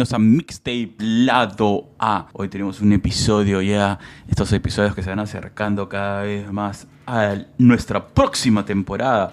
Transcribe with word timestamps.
a 0.00 0.18
Mixtape 0.18 0.94
Lado 0.98 1.90
A. 1.98 2.28
Hoy 2.32 2.48
tenemos 2.48 2.80
un 2.80 2.94
episodio 2.94 3.60
ya, 3.60 3.98
estos 4.28 4.50
episodios 4.54 4.94
que 4.94 5.02
se 5.02 5.10
van 5.10 5.18
acercando 5.18 5.90
cada 5.90 6.22
vez 6.22 6.50
más 6.50 6.86
a 7.06 7.34
nuestra 7.58 8.08
próxima 8.08 8.64
temporada. 8.64 9.30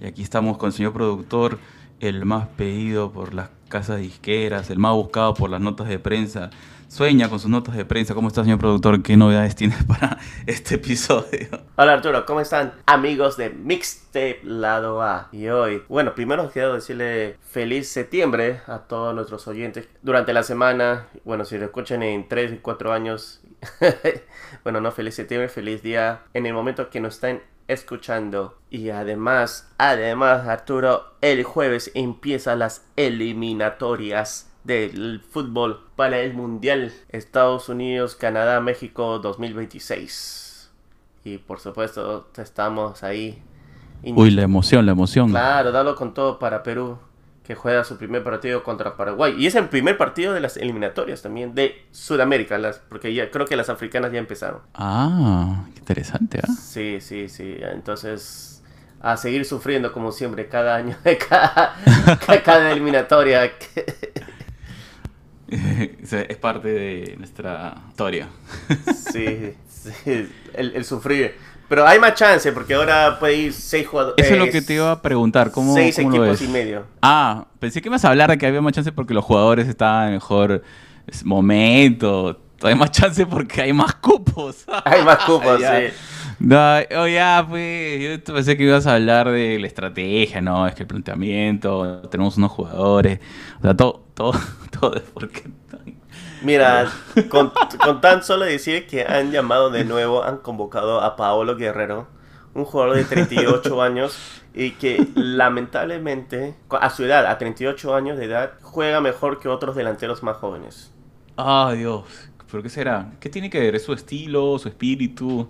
Y 0.00 0.06
aquí 0.06 0.22
estamos 0.22 0.56
con 0.56 0.68
el 0.68 0.72
señor 0.72 0.92
productor, 0.92 1.58
el 1.98 2.24
más 2.24 2.46
pedido 2.46 3.10
por 3.10 3.34
las 3.34 3.50
casas 3.68 3.98
disqueras, 3.98 4.70
el 4.70 4.78
más 4.78 4.92
buscado 4.94 5.34
por 5.34 5.50
las 5.50 5.60
notas 5.60 5.88
de 5.88 5.98
prensa, 5.98 6.50
sueña 6.94 7.28
con 7.28 7.40
sus 7.40 7.50
notas 7.50 7.74
de 7.74 7.84
prensa. 7.84 8.14
¿Cómo 8.14 8.28
está, 8.28 8.44
señor 8.44 8.60
productor? 8.60 9.02
¿Qué 9.02 9.16
novedades 9.16 9.56
tienes 9.56 9.82
para 9.88 10.16
este 10.46 10.76
episodio? 10.76 11.48
Hola 11.74 11.94
Arturo, 11.94 12.24
¿cómo 12.24 12.40
están 12.40 12.72
amigos 12.86 13.36
de 13.36 13.50
Mixtape 13.50 14.38
Lado 14.44 15.02
A? 15.02 15.28
Y 15.32 15.48
hoy, 15.48 15.82
bueno, 15.88 16.14
primero 16.14 16.48
quiero 16.52 16.74
decirle 16.74 17.36
feliz 17.50 17.88
septiembre 17.88 18.60
a 18.68 18.78
todos 18.78 19.12
nuestros 19.12 19.48
oyentes 19.48 19.88
durante 20.02 20.32
la 20.32 20.44
semana. 20.44 21.08
Bueno, 21.24 21.44
si 21.44 21.58
lo 21.58 21.64
escuchan 21.64 22.04
en 22.04 22.28
3 22.28 22.52
y 22.52 22.56
4 22.58 22.92
años, 22.92 23.40
bueno, 24.62 24.80
no 24.80 24.92
feliz 24.92 25.16
septiembre, 25.16 25.48
feliz 25.48 25.82
día 25.82 26.22
en 26.32 26.46
el 26.46 26.54
momento 26.54 26.90
que 26.90 27.00
nos 27.00 27.14
están 27.14 27.42
escuchando. 27.66 28.56
Y 28.70 28.90
además, 28.90 29.68
además 29.78 30.46
Arturo, 30.46 31.16
el 31.22 31.42
jueves 31.42 31.90
empiezan 31.94 32.60
las 32.60 32.86
eliminatorias 32.94 34.53
del 34.64 35.20
fútbol 35.30 35.80
para 35.94 36.18
el 36.20 36.34
Mundial 36.34 36.92
Estados 37.10 37.68
Unidos, 37.68 38.16
Canadá, 38.16 38.60
México 38.60 39.18
2026. 39.18 40.70
Y 41.24 41.38
por 41.38 41.60
supuesto 41.60 42.28
estamos 42.36 43.02
ahí. 43.02 43.42
Uy, 44.02 44.30
la 44.30 44.42
emoción, 44.42 44.84
la 44.84 44.92
emoción. 44.92 45.30
Claro, 45.30 45.72
dalo 45.72 45.94
con 45.94 46.12
todo 46.12 46.38
para 46.38 46.62
Perú, 46.62 46.98
que 47.42 47.54
juega 47.54 47.84
su 47.84 47.96
primer 47.96 48.22
partido 48.22 48.62
contra 48.62 48.96
Paraguay. 48.96 49.34
Y 49.38 49.46
es 49.46 49.54
el 49.54 49.68
primer 49.68 49.96
partido 49.96 50.34
de 50.34 50.40
las 50.40 50.56
eliminatorias 50.56 51.22
también 51.22 51.54
de 51.54 51.82
Sudamérica, 51.92 52.58
las, 52.58 52.78
porque 52.78 53.14
ya 53.14 53.30
creo 53.30 53.46
que 53.46 53.56
las 53.56 53.70
africanas 53.70 54.12
ya 54.12 54.18
empezaron. 54.18 54.60
Ah, 54.74 55.64
qué 55.72 55.78
interesante, 55.78 56.40
¿ah? 56.42 56.52
Sí, 56.52 56.98
sí, 57.00 57.30
sí. 57.30 57.56
Entonces, 57.60 58.62
a 59.00 59.18
seguir 59.18 59.44
sufriendo 59.44 59.92
como 59.92 60.12
siempre 60.12 60.48
cada 60.48 60.76
año, 60.76 60.96
cada, 61.28 61.76
cada 62.44 62.72
eliminatoria. 62.72 63.52
es 66.28 66.36
parte 66.36 66.68
de 66.68 67.14
nuestra 67.18 67.82
historia. 67.90 68.28
Sí, 69.12 69.54
sí 69.68 70.28
el, 70.54 70.84
sufrir. 70.84 71.34
Pero 71.68 71.86
hay 71.86 71.98
más 71.98 72.14
chance 72.14 72.52
porque 72.52 72.74
ahora 72.74 73.18
puede 73.18 73.36
ir 73.36 73.52
seis 73.52 73.86
jugadores. 73.86 74.24
Eso 74.24 74.34
es 74.34 74.40
lo 74.40 74.50
que 74.50 74.62
te 74.62 74.74
iba 74.74 74.90
a 74.90 75.00
preguntar. 75.00 75.50
¿cómo, 75.50 75.74
seis 75.74 75.98
equipos 75.98 76.42
y 76.42 76.48
medio. 76.48 76.84
Ah, 77.00 77.46
pensé 77.58 77.80
que 77.80 77.88
ibas 77.88 78.04
a 78.04 78.10
hablar 78.10 78.30
de 78.30 78.38
que 78.38 78.46
había 78.46 78.60
más 78.60 78.72
chance 78.72 78.92
porque 78.92 79.14
los 79.14 79.24
jugadores 79.24 79.66
estaban 79.68 80.08
en 80.08 80.14
mejor 80.14 80.62
momento. 81.24 82.40
Hay 82.62 82.74
más 82.74 82.90
chance 82.90 83.26
porque 83.26 83.62
hay 83.62 83.72
más 83.72 83.94
cupos. 83.96 84.64
Hay 84.84 85.02
más 85.02 85.18
cupos, 85.26 85.60
sí. 85.60 85.94
No, 86.38 86.78
oh, 86.96 87.06
ya, 87.06 87.46
pues, 87.48 88.02
yo 88.26 88.34
pensé 88.34 88.56
que 88.56 88.64
ibas 88.64 88.86
a 88.86 88.94
hablar 88.94 89.30
de 89.30 89.58
la 89.58 89.66
estrategia, 89.66 90.40
no, 90.40 90.66
es 90.66 90.74
que 90.74 90.82
el 90.82 90.88
planteamiento, 90.88 92.02
tenemos 92.10 92.36
unos 92.36 92.50
jugadores, 92.50 93.20
o 93.60 93.62
sea, 93.62 93.76
todo, 93.76 94.03
todo, 94.14 94.32
todo 94.80 94.94
es 94.94 95.02
porque... 95.02 95.44
Mira, 96.42 96.92
con, 97.30 97.52
tan 98.00 98.22
solo 98.22 98.44
decir 98.44 98.86
que 98.86 99.04
han 99.04 99.32
llamado 99.32 99.70
de 99.70 99.84
nuevo, 99.84 100.22
han 100.22 100.38
convocado 100.38 101.00
a 101.00 101.16
Paolo 101.16 101.56
Guerrero, 101.56 102.06
un 102.54 102.64
jugador 102.64 102.96
de 102.96 103.04
38 103.04 103.82
años 103.82 104.42
y 104.54 104.72
que 104.72 105.08
lamentablemente, 105.14 106.54
a 106.70 106.90
su 106.90 107.04
edad, 107.04 107.26
a 107.26 107.38
38 107.38 107.94
años 107.94 108.18
de 108.18 108.26
edad, 108.26 108.52
juega 108.62 109.00
mejor 109.00 109.40
que 109.40 109.48
otros 109.48 109.74
delanteros 109.74 110.22
más 110.22 110.36
jóvenes. 110.36 110.92
Ah, 111.36 111.72
Dios, 111.74 112.04
¿pero 112.50 112.62
qué 112.62 112.68
será? 112.68 113.12
¿Qué 113.20 113.28
tiene 113.28 113.50
que 113.50 113.58
ver? 113.58 113.74
¿Es 113.74 113.84
su 113.84 113.92
estilo, 113.92 114.58
su 114.58 114.68
espíritu? 114.68 115.48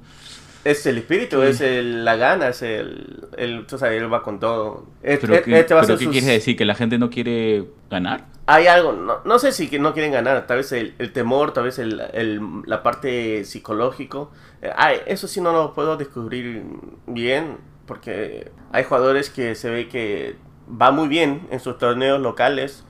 Es 0.65 0.87
el 0.87 0.99
espíritu, 0.99 1.43
es 1.43 1.61
el, 1.61 2.05
la 2.05 2.17
gana, 2.17 2.49
es 2.49 2.63
el, 2.63 3.29
el. 3.37 3.67
O 3.71 3.79
sea, 3.79 3.93
él 3.93 4.13
va 4.13 4.23
con 4.23 4.41
todo. 4.41 4.87
¿Pero, 5.03 5.21
qué, 5.43 5.59
este 5.61 5.75
¿pero 5.75 5.99
qué 5.99 6.21
decir? 6.23 6.57
¿Que 6.57 6.65
la 6.65 6.75
gente 6.75 6.99
no 6.99 7.11
quiere 7.11 7.67
ganar? 7.91 8.25
Hay 8.47 8.67
algo, 8.67 8.93
no, 8.93 9.19
no 9.25 9.39
sé 9.39 9.53
si 9.53 9.69
que 9.69 9.79
no 9.79 9.93
quieren 9.93 10.13
ganar, 10.13 10.47
tal 10.47 10.59
vez 10.59 10.73
el, 10.73 10.95
el 10.99 11.13
temor, 11.13 11.53
tal 11.53 11.65
vez 11.65 11.79
el, 11.79 12.01
el, 12.13 12.41
la 12.67 12.83
parte 12.83 13.45
psicológico. 13.45 14.31
Eh, 14.63 14.71
ay, 14.77 14.99
eso 15.07 15.29
sí 15.29 15.41
no 15.41 15.53
lo 15.53 15.75
puedo 15.75 15.97
descubrir 15.97 16.63
bien, 17.07 17.59
porque 17.87 18.51
hay 18.73 18.85
jugadores 18.85 19.31
que 19.31 19.55
se 19.55 19.71
ve 19.71 19.89
que 19.89 20.37
va 20.69 20.91
muy 20.91 21.09
bien 21.09 21.47
en 21.51 21.61
sus 21.61 21.79
torneos 21.79 22.21
locales, 22.21 22.85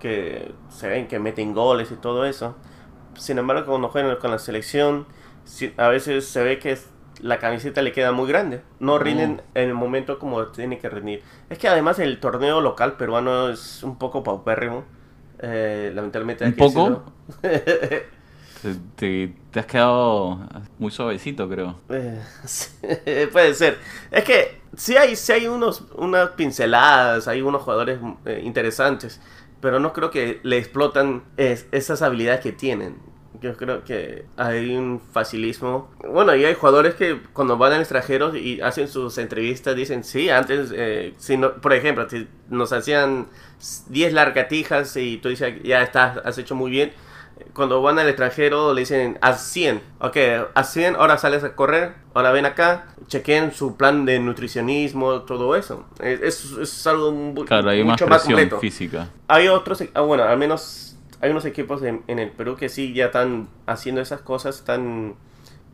que 0.00 0.52
se 0.68 0.88
ven 0.88 1.06
que 1.06 1.18
meten 1.18 1.54
goles 1.54 1.90
y 1.92 1.96
todo 1.96 2.24
eso. 2.24 2.56
Sin 3.16 3.38
embargo, 3.38 3.66
cuando 3.66 3.88
juegan 3.88 4.16
con 4.16 4.30
la 4.30 4.38
selección, 4.38 5.06
a 5.76 5.88
veces 5.88 6.26
se 6.26 6.42
ve 6.42 6.58
que 6.58 6.76
la 7.22 7.38
camiseta 7.38 7.82
le 7.82 7.92
queda 7.92 8.12
muy 8.12 8.28
grande. 8.28 8.60
No 8.80 8.98
rinden 8.98 9.42
en 9.54 9.68
el 9.68 9.74
momento 9.74 10.18
como 10.18 10.48
tiene 10.48 10.78
que 10.78 10.88
rendir. 10.88 11.22
Es 11.48 11.58
que 11.58 11.68
además 11.68 11.98
el 12.00 12.18
torneo 12.18 12.60
local 12.60 12.96
peruano 12.96 13.48
es 13.48 13.82
un 13.82 13.96
poco 13.96 14.22
paupérrimo. 14.22 14.84
Eh, 15.38 15.92
lamentablemente. 15.94 16.44
¿Un 16.44 16.54
poco? 16.54 17.12
te, 18.96 19.34
has 19.54 19.66
quedado 19.66 20.38
muy 20.78 20.90
suavecito, 20.90 21.48
creo. 21.48 21.78
Eh, 21.88 23.28
puede 23.32 23.54
ser. 23.54 23.78
Es 24.10 24.24
que 24.24 24.60
sí 24.76 24.96
hay, 24.96 25.14
sí 25.16 25.32
hay 25.32 25.46
unos, 25.46 25.84
unas 25.94 26.30
pinceladas, 26.30 27.28
hay 27.28 27.40
unos 27.40 27.62
jugadores 27.62 28.00
eh, 28.24 28.40
interesantes, 28.44 29.20
pero 29.60 29.78
no 29.78 29.92
creo 29.92 30.10
que 30.10 30.40
le 30.42 30.58
explotan 30.58 31.22
esas 31.36 32.02
habilidades 32.02 32.40
que 32.40 32.52
tienen 32.52 33.11
yo 33.42 33.56
creo 33.56 33.84
que 33.84 34.24
hay 34.36 34.74
un 34.76 35.00
facilismo. 35.00 35.90
Bueno, 36.08 36.34
y 36.36 36.44
hay 36.44 36.54
jugadores 36.54 36.94
que 36.94 37.20
cuando 37.32 37.58
van 37.58 37.72
al 37.72 37.80
extranjero 37.80 38.34
y 38.36 38.60
hacen 38.60 38.88
sus 38.88 39.18
entrevistas 39.18 39.74
dicen, 39.74 40.04
sí, 40.04 40.30
antes, 40.30 40.72
eh, 40.74 41.14
si 41.18 41.36
no, 41.36 41.54
por 41.54 41.72
ejemplo, 41.72 42.08
si 42.08 42.28
nos 42.48 42.72
hacían 42.72 43.26
10 43.88 44.12
largatijas 44.12 44.96
y 44.96 45.18
tú 45.18 45.28
dices, 45.28 45.54
ya 45.64 45.82
estás, 45.82 46.18
has 46.24 46.38
hecho 46.38 46.54
muy 46.54 46.70
bien. 46.70 46.92
Cuando 47.54 47.82
van 47.82 47.98
al 47.98 48.08
extranjero 48.08 48.72
le 48.72 48.82
dicen, 48.82 49.18
a 49.20 49.32
100. 49.32 49.82
Ok, 49.98 50.16
a 50.54 50.62
100, 50.62 50.94
ahora 50.94 51.18
sales 51.18 51.42
a 51.42 51.56
correr, 51.56 51.94
ahora 52.14 52.30
ven 52.30 52.46
acá, 52.46 52.94
chequen 53.08 53.52
su 53.52 53.76
plan 53.76 54.04
de 54.04 54.20
nutricionismo, 54.20 55.22
todo 55.22 55.56
eso. 55.56 55.84
Es, 56.00 56.52
es, 56.52 56.86
algo 56.86 57.34
claro, 57.44 57.70
hay 57.70 57.82
mucho 57.82 58.06
más, 58.06 58.28
más 58.28 58.60
física. 58.60 59.08
Hay 59.26 59.48
otros, 59.48 59.82
ah, 59.94 60.02
bueno, 60.02 60.22
al 60.22 60.38
menos 60.38 60.91
hay 61.22 61.30
unos 61.30 61.44
equipos 61.44 61.82
en, 61.84 62.02
el 62.06 62.30
Perú 62.32 62.56
que 62.56 62.68
sí 62.68 62.92
ya 62.92 63.06
están 63.06 63.48
haciendo 63.66 64.00
esas 64.00 64.20
cosas, 64.20 64.56
están 64.56 65.14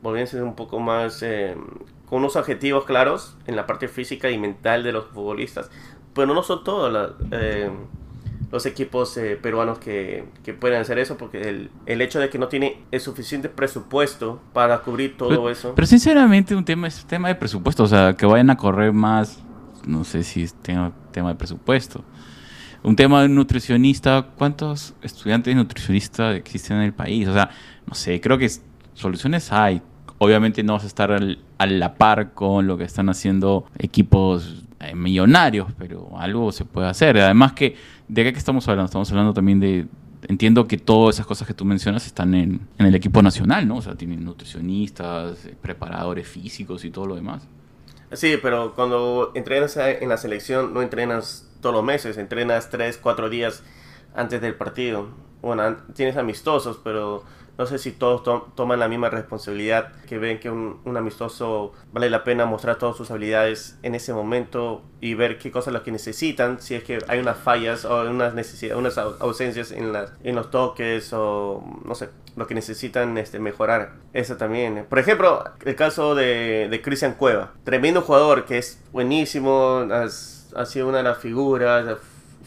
volviéndose 0.03 0.43
un 0.43 0.55
poco 0.55 0.79
más 0.79 1.23
eh, 1.23 1.57
con 2.05 2.19
unos 2.19 2.37
objetivos 2.37 2.85
claros 2.85 3.35
en 3.47 3.57
la 3.57 3.67
parte 3.67 3.89
física 3.89 4.31
y 4.31 4.37
mental 4.37 4.85
de 4.85 4.93
los 4.93 5.07
futbolistas. 5.07 5.71
Pero 6.15 6.35
no 6.35 6.43
son 6.43 6.65
todos 6.65 7.15
eh, 7.31 7.71
los 8.53 8.67
equipos 8.67 9.17
eh, 9.17 9.39
peruanos 9.41 9.79
que, 9.79 10.27
que, 10.45 10.53
pueden 10.53 10.83
hacer 10.83 10.99
eso, 10.99 11.17
porque 11.17 11.41
el, 11.41 11.71
el, 11.87 12.03
hecho 12.03 12.21
de 12.21 12.29
que 12.29 12.39
no 12.39 12.49
tiene 12.49 12.83
el 12.91 13.01
suficiente 13.01 13.49
presupuesto 13.49 14.43
para 14.53 14.81
cubrir 14.81 15.17
todo 15.17 15.49
eso. 15.49 15.73
Pero 15.75 15.87
sinceramente 15.87 16.55
un 16.55 16.65
tema 16.65 16.89
es 16.89 17.07
tema 17.07 17.29
de 17.29 17.35
presupuesto, 17.35 17.85
o 17.85 17.89
sea, 17.89 18.15
que 18.15 18.27
vayan 18.27 18.51
a 18.51 18.59
correr 18.59 18.93
más, 18.93 19.43
no 19.87 20.05
sé 20.05 20.25
si 20.25 20.43
es 20.43 20.53
tema, 20.53 20.93
tema 21.11 21.31
de 21.31 21.37
presupuesto 21.37 22.05
un 22.83 22.97
tema 22.97 23.23
de 23.23 23.29
nutricionista, 23.29 24.29
¿cuántos 24.37 24.95
estudiantes 25.03 25.55
nutricionistas 25.55 26.37
existen 26.37 26.79
en 26.79 26.85
el 26.85 26.93
país? 26.93 27.27
O 27.29 27.33
sea, 27.33 27.51
no 27.87 27.95
sé, 27.95 28.21
creo 28.21 28.39
que 28.39 28.51
soluciones 28.95 29.53
hay. 29.53 29.83
Obviamente 30.19 30.63
no 30.63 30.75
vas 30.75 30.85
a 30.85 30.87
estar 30.87 31.13
a 31.13 31.67
la 31.67 31.95
par 31.95 32.35
con 32.35 32.67
lo 32.67 32.77
que 32.77 32.85
están 32.85 33.09
haciendo 33.09 33.67
equipos 33.79 34.65
eh, 34.81 34.95
millonarios, 34.95 35.69
pero 35.79 36.19
algo 36.19 36.51
se 36.53 36.65
puede 36.65 36.89
hacer. 36.89 37.19
Además 37.19 37.53
que, 37.53 37.77
¿de 38.09 38.25
qué 38.25 38.39
estamos 38.39 38.67
hablando? 38.69 38.87
Estamos 38.87 39.11
hablando 39.11 39.33
también 39.33 39.61
de... 39.61 39.87
Entiendo 40.27 40.67
que 40.67 40.79
todas 40.79 41.15
esas 41.15 41.27
cosas 41.27 41.47
que 41.47 41.55
tú 41.55 41.65
mencionas 41.65 42.05
están 42.05 42.35
en, 42.35 42.61
en 42.77 42.87
el 42.87 42.95
equipo 42.97 43.23
nacional, 43.23 43.69
¿no? 43.69 43.77
O 43.77 43.83
sea, 43.83 43.95
tienen 43.95 44.25
nutricionistas, 44.25 45.45
eh, 45.45 45.55
preparadores 45.61 46.27
físicos 46.27 46.85
y 46.85 46.91
todo 46.91 47.07
lo 47.07 47.15
demás. 47.15 47.47
Sí, 48.13 48.37
pero 48.43 48.75
cuando 48.75 49.33
entrenas 49.35 49.77
en 49.77 50.09
la 50.09 50.17
selección 50.17 50.73
no 50.75 50.83
entrenas 50.83 51.48
todos 51.61 51.75
los 51.75 51.85
meses, 51.85 52.19
entrenas 52.19 52.71
3, 52.71 52.99
4 52.99 53.29
días 53.29 53.63
antes 54.15 54.41
del 54.41 54.55
partido. 54.55 55.09
Bueno, 55.41 55.77
tienes 55.95 56.17
amistosos, 56.17 56.81
pero 56.83 57.25
no 57.59 57.67
sé 57.67 57.79
si 57.79 57.91
todos 57.91 58.23
toman 58.55 58.79
la 58.79 58.87
misma 58.87 59.11
responsabilidad, 59.11 59.93
que 60.07 60.19
ven 60.19 60.39
que 60.39 60.49
un, 60.49 60.97
amistoso 60.97 61.73
vale 61.93 62.09
la 62.09 62.23
pena 62.23 62.47
mostrar 62.47 62.77
todas 62.77 62.97
sus 62.97 63.11
habilidades 63.11 63.77
en 63.83 63.97
ese 63.97 64.15
momento 64.15 64.83
y 65.01 65.15
ver 65.15 65.39
qué 65.39 65.51
cosas 65.51 65.73
las 65.73 65.83
que 65.83 65.91
necesitan, 65.91 66.61
si 66.61 66.77
es 66.77 66.85
que 66.85 66.99
hay 67.09 67.19
unas 67.19 67.37
fallas 67.37 67.85
o 67.85 68.09
unas 68.09 68.33
necesidades, 68.35 68.79
unas 68.79 68.97
ausencias 68.97 69.73
en, 69.73 69.93
las, 69.93 70.13
en 70.23 70.37
los 70.37 70.53
toques 70.53 71.13
o 71.13 71.65
no 71.85 71.97
sé, 71.97 72.11
lo 72.37 72.47
que 72.47 72.55
necesitan 72.55 73.19
este, 73.19 73.41
mejorar. 73.41 73.95
Eso 74.13 74.37
también. 74.37 74.87
Por 74.89 75.01
ejemplo, 75.01 75.43
el 75.65 75.75
caso 75.75 76.15
de, 76.15 76.69
de 76.71 76.81
Cristian 76.81 77.15
Cueva, 77.15 77.55
tremendo 77.65 78.03
jugador 78.03 78.45
que 78.45 78.59
es 78.59 78.81
buenísimo, 78.93 79.85
ha 80.55 80.67
sido 80.67 80.89
una 80.89 80.99
de 80.99 81.05
las 81.05 81.19
figuras, 81.19 81.99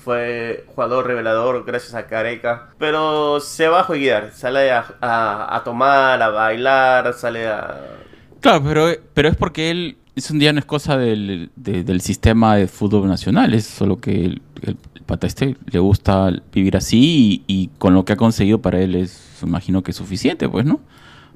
fue 0.03 0.65
jugador 0.68 1.07
revelador 1.07 1.63
gracias 1.65 1.94
a 1.94 2.07
Careca, 2.07 2.69
pero 2.77 3.39
se 3.39 3.68
va 3.68 3.81
a 3.81 3.83
jugar, 3.83 4.31
sale 4.33 4.71
a, 4.71 4.86
a, 5.01 5.62
tomar, 5.63 6.21
a 6.21 6.30
bailar, 6.30 7.13
sale 7.13 7.48
a... 7.48 8.00
Claro, 8.39 8.63
pero, 8.63 8.88
pero 9.13 9.30
es 9.30 9.36
porque 9.36 9.69
él, 9.69 9.98
es 10.15 10.31
un 10.31 10.39
día 10.39 10.53
no 10.53 10.59
es 10.59 10.65
cosa 10.65 10.98
del, 10.98 11.51
del 11.56 12.01
sistema 12.01 12.56
de 12.56 12.68
fútbol 12.68 13.07
nacional, 13.07 13.53
es 13.53 13.65
solo 13.65 14.00
que 14.00 14.25
el, 14.25 14.42
el, 14.63 14.77
pata 15.06 15.27
este 15.27 15.57
le 15.69 15.80
gusta 15.80 16.31
vivir 16.53 16.77
así 16.77 17.44
y, 17.45 17.69
con 17.77 17.94
lo 17.94 18.06
que 18.06 18.13
ha 18.13 18.18
conseguido 18.18 18.62
para 18.62 18.80
él 18.80 18.95
es, 18.95 19.39
imagino 19.44 19.83
que 19.83 19.92
es 19.92 19.98
suficiente, 19.98 20.48
pues, 20.48 20.65
¿no? 20.65 20.80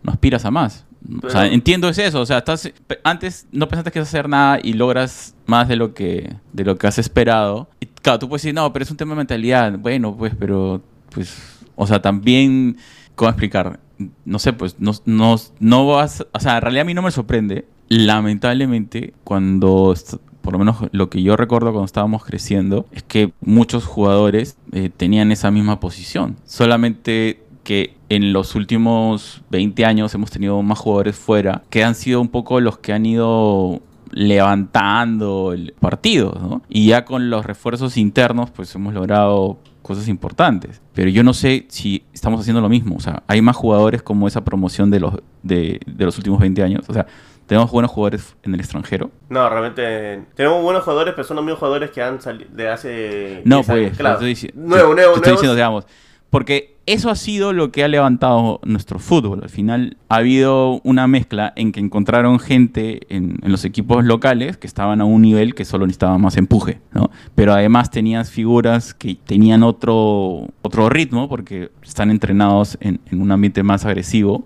No 0.06 0.12
aspiras 0.12 0.46
a 0.46 0.52
más. 0.52 0.86
O 1.24 1.30
sea, 1.30 1.46
entiendo 1.48 1.88
es 1.88 2.00
eso, 2.00 2.22
o 2.22 2.25
sea, 2.25 2.40
estás 2.40 2.72
antes 3.04 3.48
no 3.52 3.68
pensaste 3.68 3.92
que 3.92 4.00
ibas 4.00 4.07
a 4.07 4.12
hacer 4.12 4.28
nada 4.28 4.60
y 4.63 4.74
logras 4.74 5.36
más 5.46 5.68
de 5.68 5.75
lo 5.75 5.94
que 5.94 6.34
de 6.54 6.63
lo 6.63 6.78
que 6.78 6.88
has 6.88 6.98
esperado. 6.98 7.69
Y 7.80 7.86
claro, 7.86 8.18
tú 8.19 8.28
puedes 8.28 8.42
decir, 8.42 8.56
"No, 8.56 8.74
pero 8.74 8.84
es 8.84 8.90
un 8.90 8.98
tema 8.98 9.12
de 9.12 9.18
mentalidad." 9.18 9.78
Bueno, 9.78 10.16
pues, 10.16 10.34
pero 10.36 10.81
pues 11.12 11.56
o 11.75 11.88
sea, 11.88 12.02
también 12.02 12.78
cómo 13.16 13.30
explicar, 13.30 13.80
no 14.25 14.40
sé, 14.40 14.54
pues 14.54 14.78
no, 14.80 14.92
no, 15.06 15.36
no 15.60 15.88
vas, 15.88 16.25
o 16.31 16.40
sea, 16.40 16.57
en 16.57 16.62
realidad 16.62 16.81
a 16.81 16.86
mí 16.86 16.94
no 16.94 17.02
me 17.02 17.12
sorprende, 17.12 17.66
lamentablemente, 17.88 19.13
cuando, 19.24 19.94
por 20.42 20.54
lo 20.54 20.60
menos 20.60 20.78
lo 20.92 21.10
que 21.10 21.22
yo 21.22 21.38
recuerdo 21.38 21.72
cuando 21.72 21.86
estábamos 21.86 22.25
creciendo, 22.25 22.88
es 22.92 23.04
que 23.04 23.34
muchos 23.42 23.86
jugadores 23.86 24.57
eh, 24.72 24.90
tenían 24.96 25.31
esa 25.31 25.52
misma 25.52 25.80
posición, 25.80 26.38
solamente 26.46 27.44
que 27.66 27.98
en 28.08 28.32
los 28.32 28.56
últimos 28.56 29.42
20 29.50 29.84
años 29.84 30.14
hemos 30.14 30.32
tenido 30.32 30.62
más 30.62 30.80
jugadores 30.80 31.18
fuera 31.18 31.64
que 31.70 31.84
han 31.84 31.96
sido 31.96 32.22
un 32.22 32.30
poco 32.30 32.62
los 32.62 32.78
que 32.78 32.94
han 32.94 33.06
ido 33.06 33.82
levantando 34.12 35.52
el 35.52 35.74
partido, 35.78 36.38
¿no? 36.40 36.62
Y 36.70 36.88
ya 36.88 37.04
con 37.04 37.30
los 37.30 37.46
refuerzos 37.46 37.98
internos, 37.98 38.52
pues 38.52 38.74
hemos 38.76 38.94
logrado 38.94 39.58
cosas 39.82 40.08
importantes. 40.08 40.82
Pero 40.94 41.10
yo 41.10 41.24
no 41.24 41.34
sé 41.34 41.66
si 41.70 42.06
estamos 42.14 42.40
haciendo 42.40 42.62
lo 42.62 42.70
mismo. 42.70 42.96
O 42.96 43.00
sea, 43.00 43.24
hay 43.28 43.42
más 43.42 43.56
jugadores 43.56 44.02
como 44.02 44.28
esa 44.28 44.46
promoción 44.46 44.90
de 44.90 45.00
los, 45.00 45.16
de, 45.44 45.80
los 45.98 46.18
últimos 46.18 46.40
20 46.40 46.64
años. 46.64 46.86
O 46.88 46.94
sea, 46.94 47.06
tenemos 47.46 47.72
buenos 47.72 47.92
jugadores 47.92 48.36
en 48.44 48.54
el 48.54 48.60
extranjero. 48.60 49.12
No, 49.28 49.50
realmente 49.50 50.24
tenemos 50.36 50.64
buenos 50.64 50.84
jugadores, 50.84 51.14
pero 51.14 51.28
son 51.28 51.36
los 51.36 51.46
mismos 51.46 51.60
jugadores 51.60 51.92
que 51.92 52.02
han 52.02 52.22
salido 52.22 52.50
de 52.54 52.70
hace. 52.70 53.42
No, 53.44 53.64
pues, 53.64 53.98
claro. 53.98 54.22
nuevo, 54.54 54.94
nuevo, 54.94 55.16
estoy 55.16 55.34
diciendo, 55.34 55.56
digamos. 55.56 55.86
Porque 56.30 56.75
eso 56.86 57.10
ha 57.10 57.16
sido 57.16 57.51
lo 57.51 57.72
que 57.72 57.83
ha 57.83 57.88
levantado 57.88 58.60
nuestro 58.63 59.00
fútbol. 59.00 59.42
Al 59.42 59.50
final 59.50 59.98
ha 60.07 60.18
habido 60.18 60.81
una 60.83 61.07
mezcla 61.07 61.51
en 61.56 61.72
que 61.72 61.80
encontraron 61.80 62.39
gente 62.39 63.01
en, 63.10 63.39
los 63.44 63.66
equipos 63.66 64.06
locales 64.06 64.57
que 64.57 64.68
estaban 64.68 65.01
a 65.01 65.06
un 65.06 65.22
nivel 65.22 65.56
que 65.56 65.66
solo 65.66 65.88
necesitaba 65.88 66.18
más 66.18 66.38
empuje, 66.38 66.81
¿no? 66.94 67.10
Pero 67.33 67.54
además 67.54 67.89
tenías 67.89 68.30
figuras 68.30 68.94
que 68.94 69.16
tenían 69.16 69.63
otro, 69.63 70.48
otro 70.62 70.89
ritmo 70.89 71.27
porque 71.27 71.72
están 71.81 72.12
entrenados 72.12 72.78
en, 72.81 73.00
en 73.07 73.21
un 73.21 73.31
ambiente 73.31 73.63
más 73.63 73.86
agresivo 73.86 74.45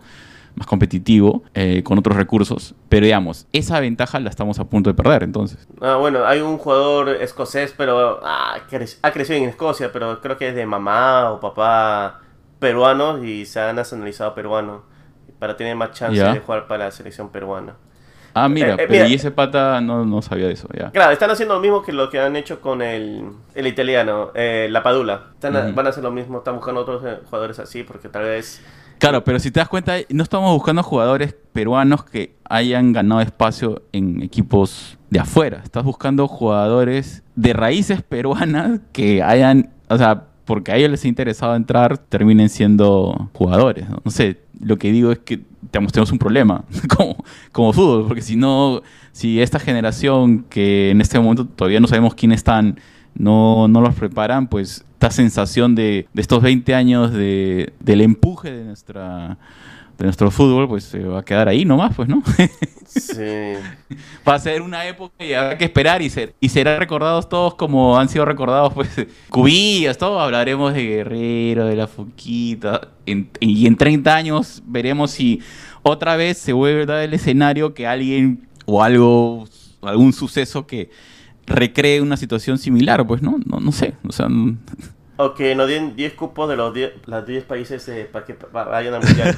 más 0.59 0.67
competitivo, 0.67 1.41
eh, 1.55 1.81
con 1.83 1.97
otros 1.97 2.15
recursos. 2.15 2.75
Pero 2.89 3.05
digamos, 3.05 3.47
esa 3.51 3.79
ventaja 3.79 4.19
la 4.19 4.29
estamos 4.29 4.59
a 4.59 4.65
punto 4.65 4.89
de 4.89 4.93
perder 4.93 5.23
entonces. 5.23 5.67
Ah, 5.81 5.95
bueno, 5.95 6.25
hay 6.25 6.41
un 6.41 6.57
jugador 6.57 7.09
escocés, 7.09 7.73
pero 7.75 8.19
ah, 8.23 8.57
ha 9.01 9.11
crecido 9.11 9.37
en 9.37 9.49
Escocia, 9.49 9.91
pero 9.91 10.21
creo 10.21 10.37
que 10.37 10.49
es 10.49 10.55
de 10.55 10.65
mamá 10.65 11.31
o 11.31 11.39
papá 11.39 12.19
peruanos 12.59 13.23
y 13.23 13.45
se 13.45 13.59
ha 13.59 13.73
nacionalizado 13.73 14.35
peruano 14.35 14.83
para 15.39 15.55
tener 15.55 15.75
más 15.75 15.91
chance 15.91 16.21
de 16.21 16.39
jugar 16.39 16.67
para 16.67 16.85
la 16.85 16.91
selección 16.91 17.29
peruana. 17.29 17.75
Ah, 18.33 18.47
mira, 18.47 18.75
eh, 18.75 18.87
eh, 18.89 19.07
y 19.09 19.13
ese 19.15 19.31
pata 19.31 19.81
no, 19.81 20.05
no, 20.05 20.21
sabía 20.21 20.47
de 20.47 20.53
eso, 20.53 20.67
ya. 20.77 20.91
Claro, 20.91 21.11
están 21.11 21.31
haciendo 21.31 21.55
lo 21.55 21.61
mismo 21.61 21.81
que 21.81 21.91
lo 21.91 22.09
que 22.09 22.19
han 22.19 22.35
hecho 22.35 22.61
con 22.61 22.81
el, 22.81 23.31
el 23.55 23.67
italiano, 23.67 24.31
eh, 24.35 24.67
la 24.69 24.83
Padula. 24.83 25.31
Van 25.41 25.87
a 25.87 25.89
hacer 25.89 26.03
lo 26.03 26.11
mismo, 26.11 26.39
están 26.39 26.55
buscando 26.55 26.81
otros 26.81 27.01
jugadores 27.25 27.59
así 27.59 27.83
porque 27.83 28.09
tal 28.09 28.23
vez... 28.23 28.61
Claro, 28.99 29.23
pero 29.23 29.39
si 29.39 29.49
te 29.49 29.61
das 29.61 29.69
cuenta, 29.69 29.95
no 30.09 30.23
estamos 30.23 30.53
buscando 30.53 30.83
jugadores 30.83 31.33
peruanos 31.53 32.03
que 32.03 32.35
hayan 32.43 32.91
ganado 32.91 33.21
espacio 33.21 33.81
en 33.93 34.21
equipos 34.21 34.97
de 35.09 35.19
afuera. 35.19 35.61
Estás 35.63 35.85
buscando 35.85 36.27
jugadores 36.27 37.23
de 37.35 37.53
raíces 37.53 38.01
peruanas 38.01 38.81
que 38.91 39.23
hayan, 39.23 39.69
o 39.87 39.97
sea, 39.97 40.25
porque 40.43 40.73
a 40.73 40.75
ellos 40.75 40.91
les 40.91 41.05
ha 41.05 41.07
interesado 41.07 41.55
entrar, 41.55 41.97
terminen 41.97 42.49
siendo 42.49 43.29
jugadores. 43.33 43.85
No, 44.03 44.11
sé, 44.11 44.41
lo 44.59 44.77
que 44.77 44.91
digo 44.91 45.13
es 45.13 45.19
que 45.19 45.41
tenemos 45.71 46.11
un 46.11 46.19
problema 46.19 46.65
como, 46.97 47.23
como 47.53 47.71
fútbol, 47.71 48.05
porque 48.05 48.21
si 48.21 48.35
no, 48.35 48.81
si 49.13 49.41
esta 49.41 49.59
generación 49.59 50.43
que 50.49 50.89
en 50.89 50.99
este 50.99 51.17
momento 51.19 51.45
todavía 51.45 51.79
no 51.79 51.87
sabemos 51.87 52.15
quiénes 52.15 52.39
están, 52.39 52.79
no, 53.15 53.69
no 53.69 53.79
los 53.79 53.95
preparan, 53.95 54.47
pues 54.47 54.83
esta 54.99 55.11
sensación 55.11 55.75
de, 55.75 56.07
de 56.13 56.21
estos 56.21 56.41
20 56.41 56.75
años 56.75 57.13
de, 57.13 57.71
del 57.79 58.01
empuje 58.01 58.51
de 58.51 58.65
nuestra 58.65 59.37
de 59.97 60.03
nuestro 60.03 60.29
fútbol, 60.29 60.67
pues 60.67 60.83
se 60.83 60.99
va 60.99 61.19
a 61.19 61.23
quedar 61.23 61.47
ahí 61.47 61.63
nomás, 61.63 61.95
pues, 61.95 62.09
¿no? 62.09 62.21
sí. 62.85 63.23
Va 64.27 64.35
a 64.35 64.39
ser 64.39 64.61
una 64.61 64.85
época 64.87 65.23
y 65.23 65.33
habrá 65.33 65.57
que 65.57 65.65
esperar 65.65 66.01
y, 66.01 66.09
ser, 66.09 66.35
y 66.39 66.49
serán 66.49 66.79
recordados 66.79 67.27
todos 67.27 67.55
como 67.55 67.97
han 67.97 68.07
sido 68.07 68.23
recordados, 68.25 68.73
pues, 68.73 68.89
cubillas, 69.29 69.97
todo. 69.97 70.19
Hablaremos 70.19 70.73
de 70.73 70.85
Guerrero, 70.85 71.65
de 71.65 71.75
la 71.75 71.87
Foquita. 71.87 72.89
y 73.05 73.67
en 73.67 73.75
30 73.75 74.15
años 74.15 74.63
veremos 74.65 75.11
si 75.11 75.41
otra 75.81 76.15
vez 76.17 76.37
se 76.37 76.53
vuelve 76.53 76.83
a 76.83 76.85
dar 76.85 77.03
el 77.03 77.13
escenario 77.13 77.73
que 77.73 77.87
alguien 77.87 78.47
o 78.65 78.83
algo, 78.83 79.47
algún 79.81 80.13
suceso 80.13 80.65
que 80.65 80.89
recree 81.49 82.01
una 82.01 82.17
situación 82.17 82.57
similar, 82.57 83.05
pues, 83.05 83.21
¿no? 83.21 83.37
No, 83.45 83.59
no 83.59 83.71
sé, 83.71 83.95
o 84.07 84.11
sea... 84.11 84.27
O 85.21 85.33
que 85.33 85.53
nos 85.53 85.67
den 85.67 85.97
10 85.97 86.13
cupos 86.13 86.47
de 86.47 86.55
los 86.55 86.73
10, 86.73 86.93
10 87.27 87.43
países 87.43 87.85
eh, 87.89 88.07
para 88.09 88.25
que 88.25 88.37
vayan 88.53 88.93
al 88.93 89.03
mundial. 89.03 89.37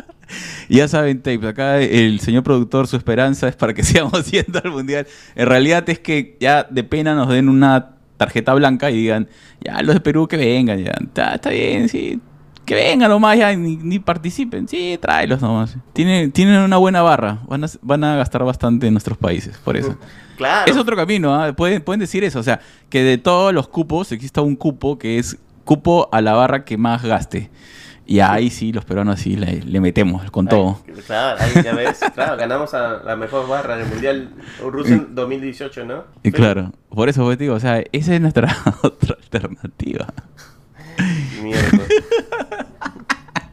ya 0.68 0.88
saben, 0.88 1.22
Tapes, 1.22 1.44
acá 1.44 1.80
el 1.80 2.18
señor 2.18 2.42
productor, 2.42 2.88
su 2.88 2.96
esperanza 2.96 3.46
es 3.46 3.54
para 3.54 3.74
que 3.74 3.82
sigamos 3.84 4.28
yendo 4.30 4.60
al 4.64 4.72
mundial. 4.72 5.06
En 5.36 5.46
realidad 5.46 5.88
es 5.88 6.00
que 6.00 6.36
ya 6.40 6.64
de 6.64 6.82
pena 6.82 7.14
nos 7.14 7.28
den 7.28 7.48
una 7.48 7.94
tarjeta 8.16 8.54
blanca 8.54 8.90
y 8.90 8.96
digan, 8.96 9.28
ya 9.60 9.82
los 9.82 9.94
de 9.94 10.00
Perú 10.00 10.26
que 10.26 10.36
vengan, 10.36 10.82
ya, 10.82 10.94
está, 11.34 11.50
bien, 11.50 11.88
sí, 11.88 12.20
que 12.64 12.74
vengan 12.74 13.10
nomás, 13.10 13.38
ya 13.38 13.54
ni, 13.54 13.98
participen, 13.98 14.68
sí, 14.68 14.98
tráelos 15.00 15.40
nomás. 15.40 15.76
Tienen, 15.92 16.32
tienen 16.32 16.60
una 16.60 16.76
buena 16.76 17.02
barra, 17.02 17.40
van 17.46 17.64
a, 17.64 17.68
van 17.82 18.04
a 18.04 18.16
gastar 18.16 18.44
bastante 18.44 18.86
en 18.86 18.94
nuestros 18.94 19.18
países, 19.18 19.58
por 19.58 19.76
eso. 19.76 19.96
Es 20.66 20.76
otro 20.76 20.96
camino, 20.96 21.34
¿ah? 21.34 21.52
pueden, 21.52 21.82
pueden 21.82 22.00
decir 22.00 22.24
eso. 22.24 22.40
O 22.40 22.42
sea, 22.42 22.60
que 22.88 23.02
de 23.02 23.18
todos 23.18 23.52
los 23.52 23.68
cupos 23.68 24.10
exista 24.12 24.40
un 24.40 24.56
cupo 24.56 24.98
que 24.98 25.18
es 25.18 25.38
cupo 25.64 26.08
a 26.12 26.20
la 26.20 26.34
barra 26.34 26.64
que 26.64 26.76
más 26.76 27.02
gaste. 27.02 27.50
Y 28.06 28.20
ahí 28.20 28.50
sí, 28.50 28.70
los 28.70 28.84
peruanos 28.84 29.20
sí 29.20 29.34
le, 29.34 29.80
metemos 29.80 30.30
con 30.30 30.46
todo. 30.46 30.78
Claro, 31.06 31.40
ahí 31.40 31.62
ya 31.64 31.74
ves, 31.74 32.00
claro, 32.14 32.36
ganamos 32.36 32.74
a 32.74 33.02
la 33.02 33.16
mejor 33.16 33.48
barra 33.48 33.76
del 33.76 33.88
Mundial 33.88 34.30
Rusia 34.62 35.06
2018, 35.08 35.84
¿no? 35.86 36.04
Y 36.22 36.30
claro, 36.30 36.72
por 36.90 37.08
eso 37.08 37.24
pues, 37.24 37.38
digo, 37.38 37.54
o 37.54 37.60
sea, 37.60 37.82
esa 37.92 38.14
es 38.14 38.20
nuestra 38.20 38.54
otra 38.82 39.16
alternativa. 39.22 40.06
Mierda. 41.44 41.84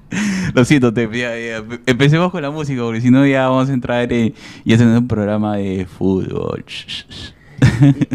Lo 0.53 0.65
siento, 0.65 0.93
te, 0.93 1.03
empecemos 1.85 2.31
con 2.31 2.41
la 2.41 2.51
música, 2.51 2.81
porque 2.81 2.99
si 2.99 3.09
no 3.09 3.25
ya 3.25 3.47
vamos 3.47 3.69
a 3.69 3.73
entrar 3.73 4.11
y 4.11 4.33
hacer 4.73 4.87
un 4.87 5.07
programa 5.07 5.55
de 5.55 5.85
fútbol. 5.85 6.65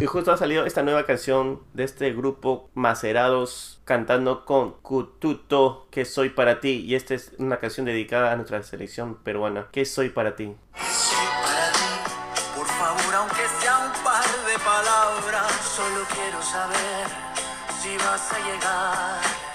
Y, 0.01 0.07
justo 0.07 0.33
ha 0.33 0.37
salido 0.37 0.67
esta 0.67 0.83
nueva 0.83 1.05
canción 1.05 1.61
de 1.75 1.85
este 1.85 2.13
grupo 2.13 2.71
Macerados 2.75 3.81
cantando 3.85 4.45
con 4.45 4.73
Cututo, 4.83 5.87
que 5.91 6.05
soy 6.05 6.31
para 6.31 6.61
ti. 6.61 6.85
Y 6.87 6.95
esta 6.95 7.15
es 7.15 7.33
una 7.39 7.59
canción 7.59 7.87
dedicada 7.87 8.33
a 8.33 8.37
nuestra 8.37 8.63
selección 8.63 9.17
peruana. 9.17 9.69
¿Qué 9.73 9.85
soy 9.85 10.11
para 10.11 10.37
ti? 10.37 10.55
Soy 10.75 11.27
para 11.43 11.73
ti, 11.73 12.57
por 12.57 12.67
favor, 12.67 13.15
aunque 13.15 13.43
sea 13.61 13.79
un 13.79 14.05
par 14.05 14.25
de 14.25 14.59
palabras, 14.65 15.53
solo 15.63 16.05
quiero 16.15 16.43
saber 16.43 17.07
si 17.81 17.97
vas 17.99 18.33
a 18.33 18.39
llegar 18.39 19.46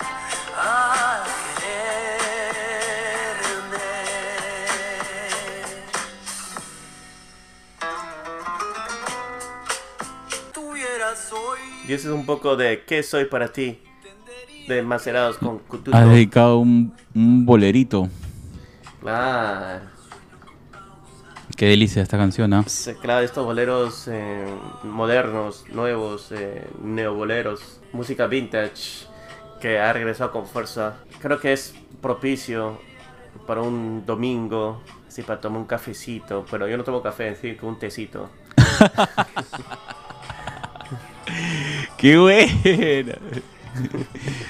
Y 11.91 11.93
ese 11.93 12.07
es 12.07 12.13
un 12.13 12.25
poco 12.25 12.55
de 12.55 12.85
¿Qué 12.87 13.03
soy 13.03 13.25
para 13.25 13.51
ti? 13.51 13.77
De 14.65 14.81
Macerados 14.81 15.37
con 15.37 15.59
Cututo. 15.59 15.93
Ha 15.93 16.05
dedicado 16.05 16.59
un, 16.59 16.95
bolerito. 17.13 18.07
Claro. 19.01 19.81
Qué 21.57 21.65
delicia 21.65 22.01
esta 22.01 22.15
canción, 22.15 22.49
¿no? 22.49 22.63
Claro, 23.01 23.25
estos 23.25 23.43
boleros 23.43 24.07
eh, 24.07 24.45
modernos, 24.85 25.65
nuevos, 25.73 26.31
eh, 26.31 26.65
neoboleros, 26.81 27.81
música 27.91 28.25
vintage 28.25 29.05
que 29.59 29.77
ha 29.77 29.91
regresado 29.91 30.31
con 30.31 30.47
fuerza. 30.47 30.95
Creo 31.19 31.41
que 31.41 31.51
es 31.51 31.75
propicio 32.01 32.79
para 33.45 33.63
un 33.63 34.05
domingo, 34.05 34.81
así 35.09 35.23
para 35.23 35.41
tomar 35.41 35.59
un 35.59 35.67
cafecito, 35.67 36.45
pero 36.49 36.69
yo 36.69 36.77
no 36.77 36.85
tomo 36.85 37.01
café, 37.01 37.27
en 37.27 37.35
fin, 37.35 37.55
con 37.55 37.67
un 37.67 37.79
tecito. 37.79 38.29
¡Qué 41.97 42.17
buena! 42.17 43.15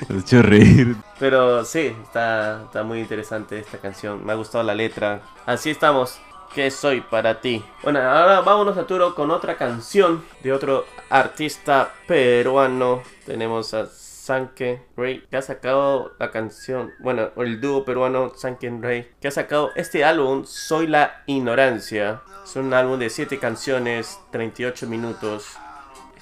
Ha 0.09 0.19
hecho 0.19 0.41
reír. 0.41 0.95
Pero 1.19 1.63
sí, 1.63 1.95
está, 2.03 2.63
está 2.65 2.83
muy 2.83 2.99
interesante 2.99 3.59
esta 3.59 3.77
canción. 3.77 4.25
Me 4.25 4.31
ha 4.31 4.35
gustado 4.35 4.63
la 4.63 4.73
letra. 4.73 5.21
Así 5.45 5.69
estamos. 5.69 6.19
¿Qué 6.53 6.69
soy 6.69 6.99
para 6.99 7.39
ti? 7.39 7.63
Bueno, 7.81 8.01
ahora 8.01 8.41
vámonos 8.41 8.77
a 8.77 8.85
Turo 8.85 9.15
con 9.15 9.31
otra 9.31 9.55
canción 9.55 10.23
de 10.43 10.51
otro 10.51 10.85
artista 11.09 11.93
peruano. 12.07 13.03
Tenemos 13.25 13.73
a 13.73 13.85
Sanken 13.85 14.83
Rey, 14.97 15.25
que 15.29 15.37
ha 15.37 15.41
sacado 15.41 16.11
la 16.19 16.29
canción, 16.29 16.91
bueno, 16.99 17.31
el 17.37 17.59
dúo 17.61 17.85
peruano 17.85 18.33
Sanken 18.35 18.83
Rey, 18.83 19.09
que 19.19 19.29
ha 19.29 19.31
sacado 19.31 19.71
este 19.75 20.03
álbum, 20.03 20.43
Soy 20.45 20.87
la 20.87 21.23
Ignorancia. 21.25 22.21
Es 22.43 22.55
un 22.55 22.73
álbum 22.73 22.99
de 22.99 23.09
7 23.09 23.39
canciones, 23.39 24.19
38 24.31 24.87
minutos. 24.87 25.57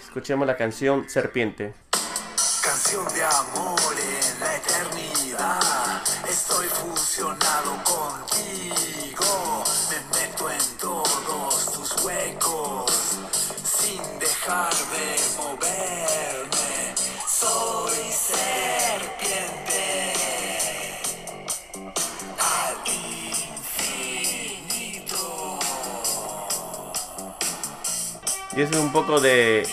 Escuchemos 0.09 0.47
la 0.47 0.57
canción 0.57 1.07
Serpiente. 1.07 1.75
Canción 2.63 3.07
de 3.13 3.23
amor 3.23 3.79
en 3.93 4.39
la 4.39 4.55
eternidad. 4.55 6.01
Estoy 6.27 6.65
fusionado 6.65 7.77
contigo. 7.83 9.63
Me 9.91 9.99
meto 10.19 10.49
en 10.49 10.77
todos 10.79 11.71
tus 11.73 12.03
huecos. 12.03 13.19
Sin 13.63 14.01
dejar 14.17 14.73
de 14.73 15.15
moverme. 15.37 16.95
Soy 17.27 18.11
serpiente. 18.11 19.77
Al 22.39 22.77
infinito. 23.53 25.21
Y 28.57 28.61
es 28.63 28.71
un 28.75 28.91
poco 28.91 29.21
de 29.21 29.67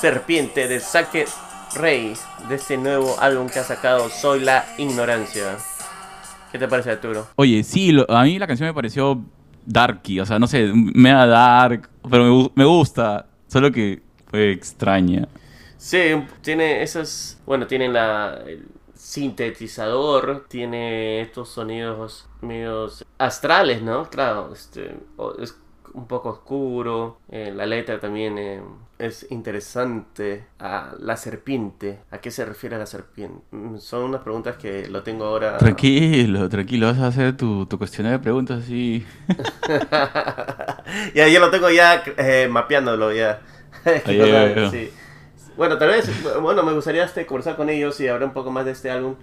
Serpiente 0.00 0.68
de 0.68 0.80
Sake 0.80 1.26
Rey, 1.74 2.14
de 2.48 2.54
este 2.54 2.76
nuevo 2.76 3.16
álbum 3.20 3.48
que 3.48 3.58
ha 3.58 3.64
sacado 3.64 4.08
Soy 4.10 4.40
la 4.40 4.64
Ignorancia. 4.78 5.56
¿Qué 6.52 6.58
te 6.58 6.68
parece, 6.68 6.90
Arturo? 6.92 7.26
Oye, 7.36 7.62
sí, 7.64 7.92
lo- 7.92 8.08
a 8.10 8.22
mí 8.24 8.38
la 8.38 8.46
canción 8.46 8.68
me 8.68 8.74
pareció 8.74 9.20
darky, 9.64 10.20
o 10.20 10.26
sea, 10.26 10.38
no 10.38 10.46
sé, 10.46 10.70
me 10.74 11.10
da 11.10 11.26
dark, 11.26 11.88
pero 12.10 12.24
me, 12.24 12.50
me 12.54 12.64
gusta, 12.64 13.26
solo 13.48 13.72
que 13.72 14.02
fue 14.30 14.52
extraña. 14.52 15.28
Sí, 15.78 15.98
tiene 16.42 16.82
esos. 16.82 17.38
Bueno, 17.46 17.66
tiene 17.66 17.88
la. 17.88 18.38
el 18.46 18.66
sintetizador, 18.94 20.46
tiene 20.48 21.20
estos 21.20 21.50
sonidos 21.50 22.28
medios 22.40 23.04
astrales, 23.18 23.82
¿no? 23.82 24.08
Claro, 24.08 24.50
este, 24.52 24.96
es 25.40 25.56
un 25.96 26.06
poco 26.06 26.30
oscuro. 26.30 27.18
eh, 27.30 27.52
la 27.54 27.66
letra 27.66 27.98
también 28.00 28.38
eh, 28.38 28.62
es 28.98 29.26
interesante. 29.30 30.46
La 30.58 31.16
serpiente, 31.16 32.00
¿a 32.10 32.18
qué 32.18 32.30
se 32.30 32.44
refiere 32.44 32.78
la 32.78 32.86
serpiente? 32.86 33.42
Mm, 33.50 33.78
Son 33.78 34.04
unas 34.04 34.22
preguntas 34.22 34.56
que 34.56 34.88
lo 34.88 35.02
tengo 35.02 35.24
ahora. 35.24 35.58
Tranquilo, 35.58 36.48
tranquilo, 36.50 36.86
vas 36.86 36.98
a 36.98 37.06
hacer 37.08 37.36
tu, 37.36 37.66
tu 37.66 37.78
cuestionario 37.78 38.18
de 38.18 38.22
preguntas 38.22 38.62
así. 38.64 39.04
ya, 41.14 41.28
ya 41.28 41.40
lo 41.40 41.50
tengo 41.50 41.70
ya 41.70 42.02
eh, 42.16 42.48
mapeándolo 42.50 43.12
ya. 43.12 43.40
Sí. 44.70 44.90
Bueno, 45.56 45.78
tal 45.78 45.88
vez, 45.88 46.10
bueno, 46.42 46.62
me 46.62 46.72
gustaría 46.72 47.04
este, 47.04 47.24
conversar 47.24 47.56
con 47.56 47.70
ellos 47.70 47.98
y 48.00 48.08
hablar 48.08 48.28
un 48.28 48.34
poco 48.34 48.50
más 48.50 48.64
de 48.64 48.72
este 48.72 48.90
álbum 48.90 49.16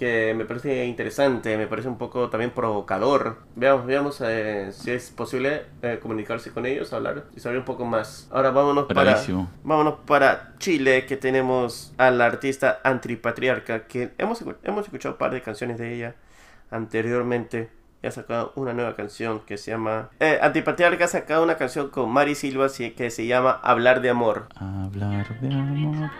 que 0.00 0.34
me 0.34 0.46
parece 0.46 0.86
interesante, 0.86 1.56
me 1.58 1.66
parece 1.66 1.86
un 1.88 1.98
poco 1.98 2.30
también 2.30 2.50
provocador. 2.52 3.36
Veamos, 3.54 3.84
veamos 3.84 4.20
eh, 4.22 4.70
si 4.72 4.90
es 4.92 5.10
posible 5.10 5.66
eh, 5.82 5.98
comunicarse 6.00 6.50
con 6.52 6.64
ellos, 6.64 6.92
hablar 6.94 7.26
y 7.36 7.40
saber 7.40 7.58
un 7.58 7.66
poco 7.66 7.84
más. 7.84 8.26
Ahora 8.32 8.50
vámonos 8.50 8.86
para, 8.86 9.12
vámonos 9.62 9.94
para 10.06 10.54
Chile, 10.58 11.04
que 11.04 11.18
tenemos 11.18 11.92
a 11.98 12.10
la 12.10 12.24
artista 12.24 12.80
Antipatriarca, 12.82 13.86
que 13.86 14.12
hemos, 14.16 14.42
hemos 14.64 14.86
escuchado 14.86 15.14
un 15.14 15.18
par 15.18 15.32
de 15.32 15.42
canciones 15.42 15.76
de 15.78 15.94
ella 15.94 16.14
anteriormente. 16.70 17.68
Y 18.02 18.06
ha 18.06 18.10
sacado 18.10 18.54
una 18.56 18.72
nueva 18.72 18.96
canción 18.96 19.40
que 19.40 19.58
se 19.58 19.72
llama... 19.72 20.08
Eh, 20.18 20.38
Antipatriarca 20.40 21.04
ha 21.04 21.08
sacado 21.08 21.42
una 21.44 21.56
canción 21.58 21.90
con 21.90 22.10
Mari 22.10 22.34
Silva 22.34 22.70
si- 22.70 22.92
que 22.92 23.10
se 23.10 23.26
llama 23.26 23.60
Hablar 23.62 24.00
de 24.00 24.08
Amor. 24.08 24.48
Hablar 24.56 25.38
de 25.40 25.52
amor. 25.54 26.10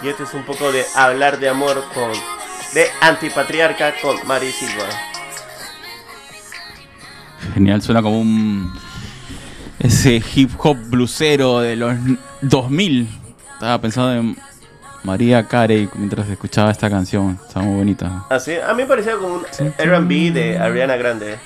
Y 0.00 0.08
este 0.08 0.22
es 0.22 0.34
un 0.34 0.44
poco 0.44 0.70
de 0.70 0.84
Hablar 0.94 1.38
de 1.38 1.48
Amor 1.48 1.84
con... 1.92 2.12
De 2.72 2.86
Antipatriarca 3.00 3.94
con 4.00 4.16
Mari 4.26 4.52
Silva. 4.52 4.84
Genial, 7.54 7.80
suena 7.82 8.02
como 8.02 8.20
un. 8.20 8.72
Ese 9.78 10.22
hip 10.34 10.50
hop 10.58 10.76
blusero 10.88 11.60
de 11.60 11.76
los 11.76 11.96
2000. 12.42 13.08
Estaba 13.54 13.80
pensando 13.80 14.12
en 14.12 14.47
María 15.04 15.46
Carey 15.46 15.88
mientras 15.94 16.28
escuchaba 16.28 16.70
esta 16.70 16.90
canción. 16.90 17.38
Está 17.46 17.60
muy 17.60 17.76
bonita. 17.76 18.26
Así, 18.30 18.54
a 18.56 18.72
mí 18.74 18.82
me 18.82 18.86
parecía 18.86 19.16
como 19.16 19.34
un 19.36 19.46
R&B 19.78 20.30
de 20.32 20.58
Ariana 20.58 20.96
Grande. 20.96 21.38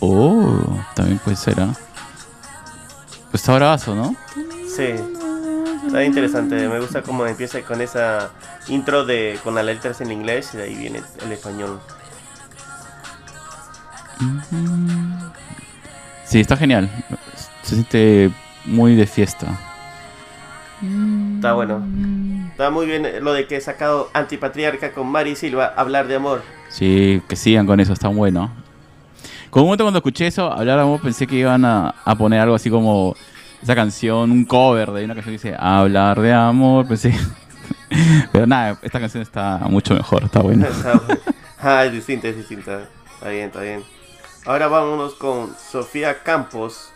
Oh, 0.00 0.78
también 0.94 1.18
puede 1.18 1.36
ser, 1.36 1.60
¿ah? 1.60 1.74
Pues 3.30 3.42
está 3.42 3.54
bravazo, 3.54 3.94
¿no? 3.94 4.14
Sí. 4.68 4.94
Está 5.86 6.04
interesante. 6.04 6.68
Me 6.68 6.80
gusta 6.80 7.02
cómo 7.02 7.26
empieza 7.26 7.60
con 7.62 7.80
esa 7.80 8.30
intro 8.68 9.04
de 9.04 9.38
con 9.42 9.54
las 9.54 9.64
letras 9.64 10.00
en 10.00 10.12
inglés 10.12 10.50
y 10.54 10.58
de 10.58 10.62
ahí 10.64 10.74
viene 10.74 11.02
el 11.24 11.32
español. 11.32 11.80
Sí, 16.24 16.40
está 16.40 16.56
genial. 16.56 16.90
Se 17.62 17.74
siente 17.74 18.30
muy 18.64 18.96
de 18.96 19.06
fiesta. 19.06 19.75
Está 21.36 21.52
bueno. 21.54 21.82
Está 22.50 22.70
muy 22.70 22.86
bien 22.86 23.06
lo 23.22 23.32
de 23.32 23.46
que 23.46 23.56
he 23.56 23.60
sacado 23.60 24.10
Antipatriarca 24.12 24.92
con 24.92 25.06
Mari 25.06 25.36
Silva, 25.36 25.72
hablar 25.76 26.08
de 26.08 26.16
amor. 26.16 26.42
Sí, 26.68 27.22
que 27.28 27.36
sigan 27.36 27.66
con 27.66 27.78
eso, 27.80 27.92
está 27.92 28.08
bueno. 28.08 28.50
Con 29.50 29.62
un 29.62 29.68
momento 29.68 29.84
cuando 29.84 29.98
escuché 29.98 30.26
eso, 30.26 30.50
hablar 30.52 30.76
de 30.76 30.82
amor, 30.82 31.00
pensé 31.00 31.26
que 31.26 31.36
iban 31.36 31.64
a, 31.64 31.94
a 32.04 32.14
poner 32.16 32.40
algo 32.40 32.54
así 32.54 32.68
como 32.70 33.14
esa 33.62 33.74
canción, 33.74 34.30
un 34.30 34.44
cover 34.44 34.90
de 34.90 35.04
una 35.04 35.14
canción 35.14 35.36
que 35.36 35.48
dice 35.48 35.56
Hablar 35.58 36.20
de 36.20 36.32
amor, 36.32 36.86
pensé. 36.86 37.14
Pero 38.32 38.46
nada, 38.46 38.78
esta 38.82 39.00
canción 39.00 39.22
está 39.22 39.58
mucho 39.68 39.94
mejor, 39.94 40.24
está 40.24 40.40
buena. 40.40 40.68
Ah, 41.58 41.84
es 41.86 41.92
distinta, 41.92 42.28
es 42.28 42.36
distinta. 42.36 42.82
Está 43.14 43.30
bien, 43.30 43.46
está 43.46 43.62
bien. 43.62 43.82
Ahora 44.44 44.68
vámonos 44.68 45.14
con 45.14 45.54
Sofía 45.56 46.22
Campos, 46.22 46.92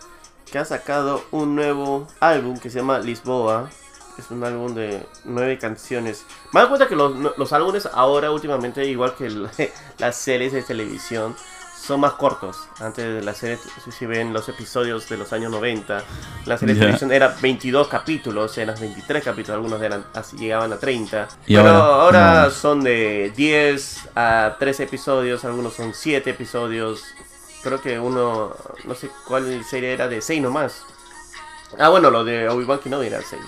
que 0.52 0.58
ha 0.58 0.64
sacado 0.64 1.24
un 1.30 1.56
nuevo 1.56 2.06
álbum 2.20 2.58
que 2.58 2.68
se 2.70 2.78
llama 2.78 2.98
Lisboa. 2.98 3.70
Es 4.18 4.30
un 4.30 4.44
álbum 4.44 4.74
de 4.74 5.06
nueve 5.24 5.58
canciones. 5.58 6.24
Me 6.52 6.60
doy 6.60 6.68
cuenta 6.68 6.88
que 6.88 6.96
los, 6.96 7.14
los 7.38 7.52
álbumes 7.52 7.88
ahora 7.92 8.30
últimamente, 8.30 8.84
igual 8.84 9.14
que 9.14 9.26
el- 9.26 9.48
las 9.98 10.16
series 10.16 10.52
de 10.52 10.62
televisión, 10.62 11.34
son 11.80 12.00
más 12.00 12.12
cortos. 12.12 12.58
Antes 12.80 13.04
de 13.06 13.22
la 13.22 13.32
serie, 13.34 13.58
si- 13.98 14.04
ven 14.06 14.34
los 14.34 14.46
episodios 14.50 15.08
de 15.08 15.16
los 15.16 15.32
años 15.32 15.50
90, 15.50 16.04
la 16.44 16.58
serie 16.58 16.74
de 16.74 16.80
televisión 16.80 17.10
era 17.12 17.34
22 17.40 17.88
capítulos, 17.88 18.58
eran 18.58 18.78
23 18.78 19.24
capítulos, 19.24 19.54
algunos 19.56 19.80
eran 19.80 20.04
así 20.12 20.36
llegaban 20.36 20.70
a 20.74 20.78
30. 20.78 21.26
Y 21.46 21.56
Pero 21.56 21.68
ahora, 21.70 22.02
ahora 22.02 22.44
no. 22.44 22.50
son 22.50 22.82
de 22.82 23.32
10 23.34 24.08
a 24.16 24.56
13 24.58 24.82
episodios, 24.84 25.44
algunos 25.46 25.72
son 25.72 25.94
7 25.94 26.28
episodios. 26.30 27.02
Creo 27.62 27.80
que 27.80 27.98
uno, 27.98 28.54
no 28.84 28.94
sé 28.94 29.10
cuál 29.26 29.64
serie 29.64 29.92
era 29.94 30.08
de 30.08 30.20
6 30.20 30.42
nomás. 30.42 30.82
Ah, 31.78 31.88
bueno, 31.88 32.10
lo 32.10 32.24
de 32.24 32.48
Obi-Wan 32.48 32.80
Kenobi 32.80 33.06
era 33.06 33.22
6. 33.22 33.40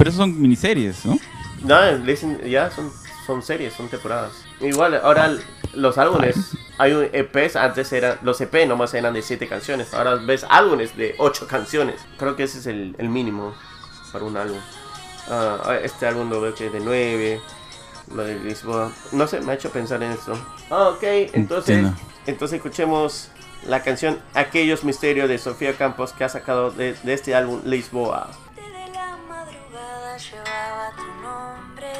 Pero 0.00 0.08
esos 0.08 0.18
son 0.20 0.40
miniseries, 0.40 1.04
¿no? 1.04 1.18
No, 1.62 1.78
le 1.98 2.12
dicen- 2.14 2.40
ya 2.48 2.70
son, 2.70 2.90
son 3.26 3.42
series, 3.42 3.74
son 3.74 3.88
temporadas. 3.90 4.32
Igual, 4.62 4.94
ahora 4.94 5.30
los 5.74 5.98
álbumes, 5.98 6.36
hay 6.78 6.92
un 6.94 7.06
EPs, 7.12 7.54
antes 7.56 7.92
eran, 7.92 8.16
los 8.22 8.40
EP 8.40 8.64
nomás 8.66 8.94
eran 8.94 9.12
de 9.12 9.20
7 9.20 9.46
canciones, 9.46 9.92
ahora 9.92 10.14
ves 10.14 10.46
álbumes 10.48 10.96
de 10.96 11.16
8 11.18 11.46
canciones. 11.46 11.96
Creo 12.18 12.34
que 12.34 12.44
ese 12.44 12.60
es 12.60 12.66
el, 12.66 12.94
el 12.96 13.10
mínimo 13.10 13.52
para 14.10 14.24
un 14.24 14.38
álbum. 14.38 14.56
Ah, 15.28 15.76
este 15.82 16.06
álbum 16.06 16.30
lo 16.30 16.40
veo 16.40 16.54
que 16.54 16.68
es 16.68 16.72
de 16.72 16.80
9, 16.80 17.38
lo 18.14 18.24
de 18.24 18.40
Lisboa. 18.40 18.90
No 19.12 19.26
sé, 19.26 19.42
me 19.42 19.52
ha 19.52 19.54
hecho 19.56 19.68
pensar 19.68 20.02
en 20.02 20.12
esto. 20.12 20.32
Ah, 20.70 20.88
ok, 20.88 21.02
entonces, 21.34 21.76
Entiendo. 21.76 22.00
entonces 22.26 22.56
escuchemos 22.56 23.28
la 23.68 23.82
canción 23.82 24.18
Aquellos 24.32 24.82
Misterios 24.82 25.28
de 25.28 25.36
Sofía 25.36 25.74
Campos 25.76 26.14
que 26.14 26.24
ha 26.24 26.30
sacado 26.30 26.70
de, 26.70 26.94
de 27.02 27.12
este 27.12 27.34
álbum 27.34 27.60
Lisboa. 27.66 28.30
Llevaba 30.20 30.92
tu 30.96 31.06
nombre, 31.22 31.94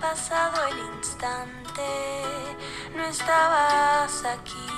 pasado 0.00 0.64
el 0.68 0.78
instante, 0.94 1.82
no 2.94 3.04
estabas 3.04 4.24
aquí. 4.24 4.68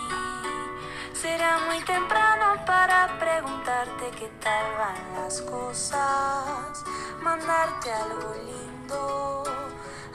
será 1.13 1.59
muy 1.67 1.79
temprano 1.85 2.65
para 2.65 3.19
preguntarte 3.19 4.11
qué 4.19 4.29
tal 4.41 4.65
van 4.79 5.23
las 5.23 5.43
cosas, 5.43 6.85
mandarte 7.21 7.93
algo 7.93 8.35
lindo 8.47 9.43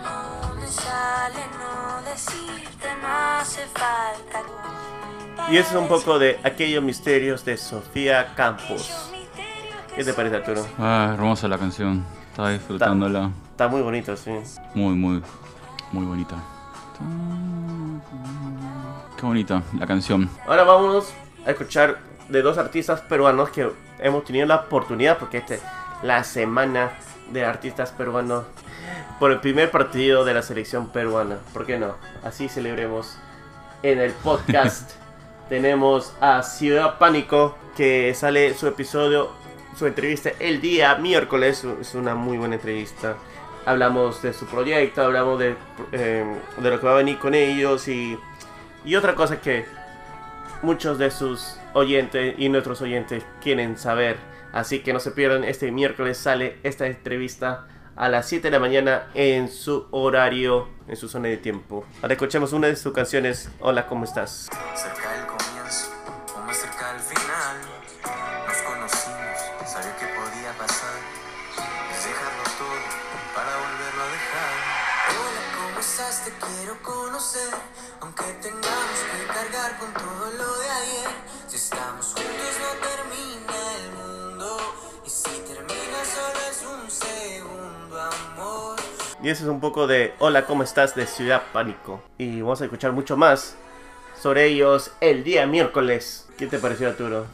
No 0.02 0.54
me 0.56 0.66
sale 0.68 1.46
no 1.58 2.02
decirte, 2.02 2.96
no 3.00 3.08
hace 3.38 3.66
falta. 3.68 4.42
Y 5.50 5.56
eso 5.56 5.70
es 5.70 5.76
un 5.76 5.88
poco 5.88 6.18
de 6.18 6.38
aquellos 6.42 6.82
misterios 6.82 7.44
de 7.44 7.56
Sofía 7.56 8.34
Campos. 8.34 9.10
¿Qué 9.94 10.02
te 10.02 10.12
parece, 10.12 10.36
Arturo? 10.36 10.66
Ah, 10.78 11.10
hermosa 11.14 11.46
la 11.48 11.58
canción. 11.58 12.04
Estaba 12.30 12.50
disfrutándola. 12.50 13.30
Está 13.50 13.68
muy 13.68 13.82
bonito, 13.82 14.16
sí. 14.16 14.32
Muy, 14.74 14.94
muy, 14.94 15.22
muy 15.92 16.04
bonita. 16.04 16.36
Qué 19.16 19.26
bonita 19.26 19.62
la 19.78 19.86
canción. 19.86 20.28
Ahora 20.46 20.64
vamos 20.64 21.12
a 21.46 21.50
escuchar 21.50 21.98
de 22.28 22.42
dos 22.42 22.58
artistas 22.58 23.00
peruanos 23.02 23.50
que 23.50 23.70
hemos 24.00 24.24
tenido 24.24 24.46
la 24.46 24.56
oportunidad, 24.56 25.18
porque 25.18 25.38
esta 25.38 25.54
es 25.54 25.62
la 26.02 26.24
semana 26.24 26.92
de 27.30 27.44
artistas 27.44 27.92
peruanos 27.92 28.44
por 29.20 29.30
el 29.30 29.40
primer 29.40 29.70
partido 29.70 30.24
de 30.24 30.34
la 30.34 30.42
selección 30.42 30.88
peruana. 30.88 31.36
¿Por 31.52 31.66
qué 31.66 31.78
no? 31.78 31.94
Así 32.24 32.48
celebremos 32.48 33.16
en 33.82 34.00
el 34.00 34.12
podcast. 34.12 34.92
Tenemos 35.48 36.14
a 36.20 36.42
Ciudad 36.42 36.98
Pánico, 36.98 37.56
que 37.76 38.14
sale 38.14 38.54
su 38.54 38.66
episodio, 38.66 39.30
su 39.76 39.86
entrevista 39.86 40.30
el 40.38 40.60
día 40.60 40.94
miércoles. 40.94 41.64
Es 41.80 41.94
una 41.94 42.14
muy 42.14 42.38
buena 42.38 42.54
entrevista. 42.54 43.16
Hablamos 43.66 44.22
de 44.22 44.32
su 44.32 44.46
proyecto, 44.46 45.02
hablamos 45.02 45.38
de, 45.38 45.54
eh, 45.92 46.24
de 46.58 46.70
lo 46.70 46.80
que 46.80 46.86
va 46.86 46.92
a 46.92 46.96
venir 46.96 47.18
con 47.18 47.34
ellos 47.34 47.88
y, 47.88 48.18
y 48.84 48.96
otra 48.96 49.14
cosa 49.14 49.40
que 49.40 49.66
muchos 50.62 50.98
de 50.98 51.10
sus 51.10 51.58
oyentes 51.74 52.34
y 52.38 52.48
nuestros 52.48 52.80
oyentes 52.80 53.22
quieren 53.42 53.76
saber. 53.76 54.16
Así 54.52 54.80
que 54.80 54.92
no 54.92 55.00
se 55.00 55.10
pierdan, 55.10 55.44
este 55.44 55.70
miércoles 55.70 56.16
sale 56.16 56.58
esta 56.62 56.86
entrevista 56.86 57.66
a 57.96 58.08
las 58.08 58.28
7 58.28 58.48
de 58.48 58.50
la 58.50 58.58
mañana 58.58 59.06
en 59.14 59.48
su 59.48 59.86
horario, 59.90 60.68
en 60.88 60.96
su 60.96 61.08
zona 61.08 61.28
de 61.28 61.36
tiempo. 61.36 61.84
Ahora 62.02 62.14
escuchemos 62.14 62.52
una 62.52 62.68
de 62.68 62.76
sus 62.76 62.92
canciones. 62.92 63.50
Hola, 63.60 63.86
¿cómo 63.86 64.04
estás? 64.04 64.48
Conocer, 76.84 77.50
aunque 78.00 78.24
tengamos 78.42 78.98
que 79.10 79.26
cargar 79.26 79.78
con 79.78 79.92
todo 79.94 80.30
lo 80.36 80.58
de 80.58 80.68
ayer. 80.68 81.10
Si 81.48 81.56
estamos 81.56 82.06
juntos 82.06 82.54
no 82.60 82.70
termina 82.84 83.58
el 83.80 83.90
mundo, 83.96 84.58
y 85.04 85.08
si 85.08 85.30
termina 85.46 85.98
solo 86.04 86.40
es 86.50 86.62
un 86.62 86.90
segundo, 86.90 88.00
amor. 88.00 88.76
Y 89.22 89.30
eso 89.30 89.44
es 89.44 89.48
un 89.48 89.60
poco 89.60 89.86
de 89.86 90.12
Hola, 90.18 90.44
¿cómo 90.44 90.62
estás? 90.62 90.94
de 90.94 91.06
Ciudad 91.06 91.42
Pánico. 91.52 92.02
Y 92.18 92.42
vamos 92.42 92.60
a 92.60 92.64
escuchar 92.64 92.92
mucho 92.92 93.16
más 93.16 93.56
sobre 94.20 94.46
ellos 94.46 94.92
el 95.00 95.24
día 95.24 95.46
miércoles. 95.46 96.28
¿Qué 96.36 96.46
te 96.46 96.58
pareció, 96.58 96.88
Arturo? 96.88 97.26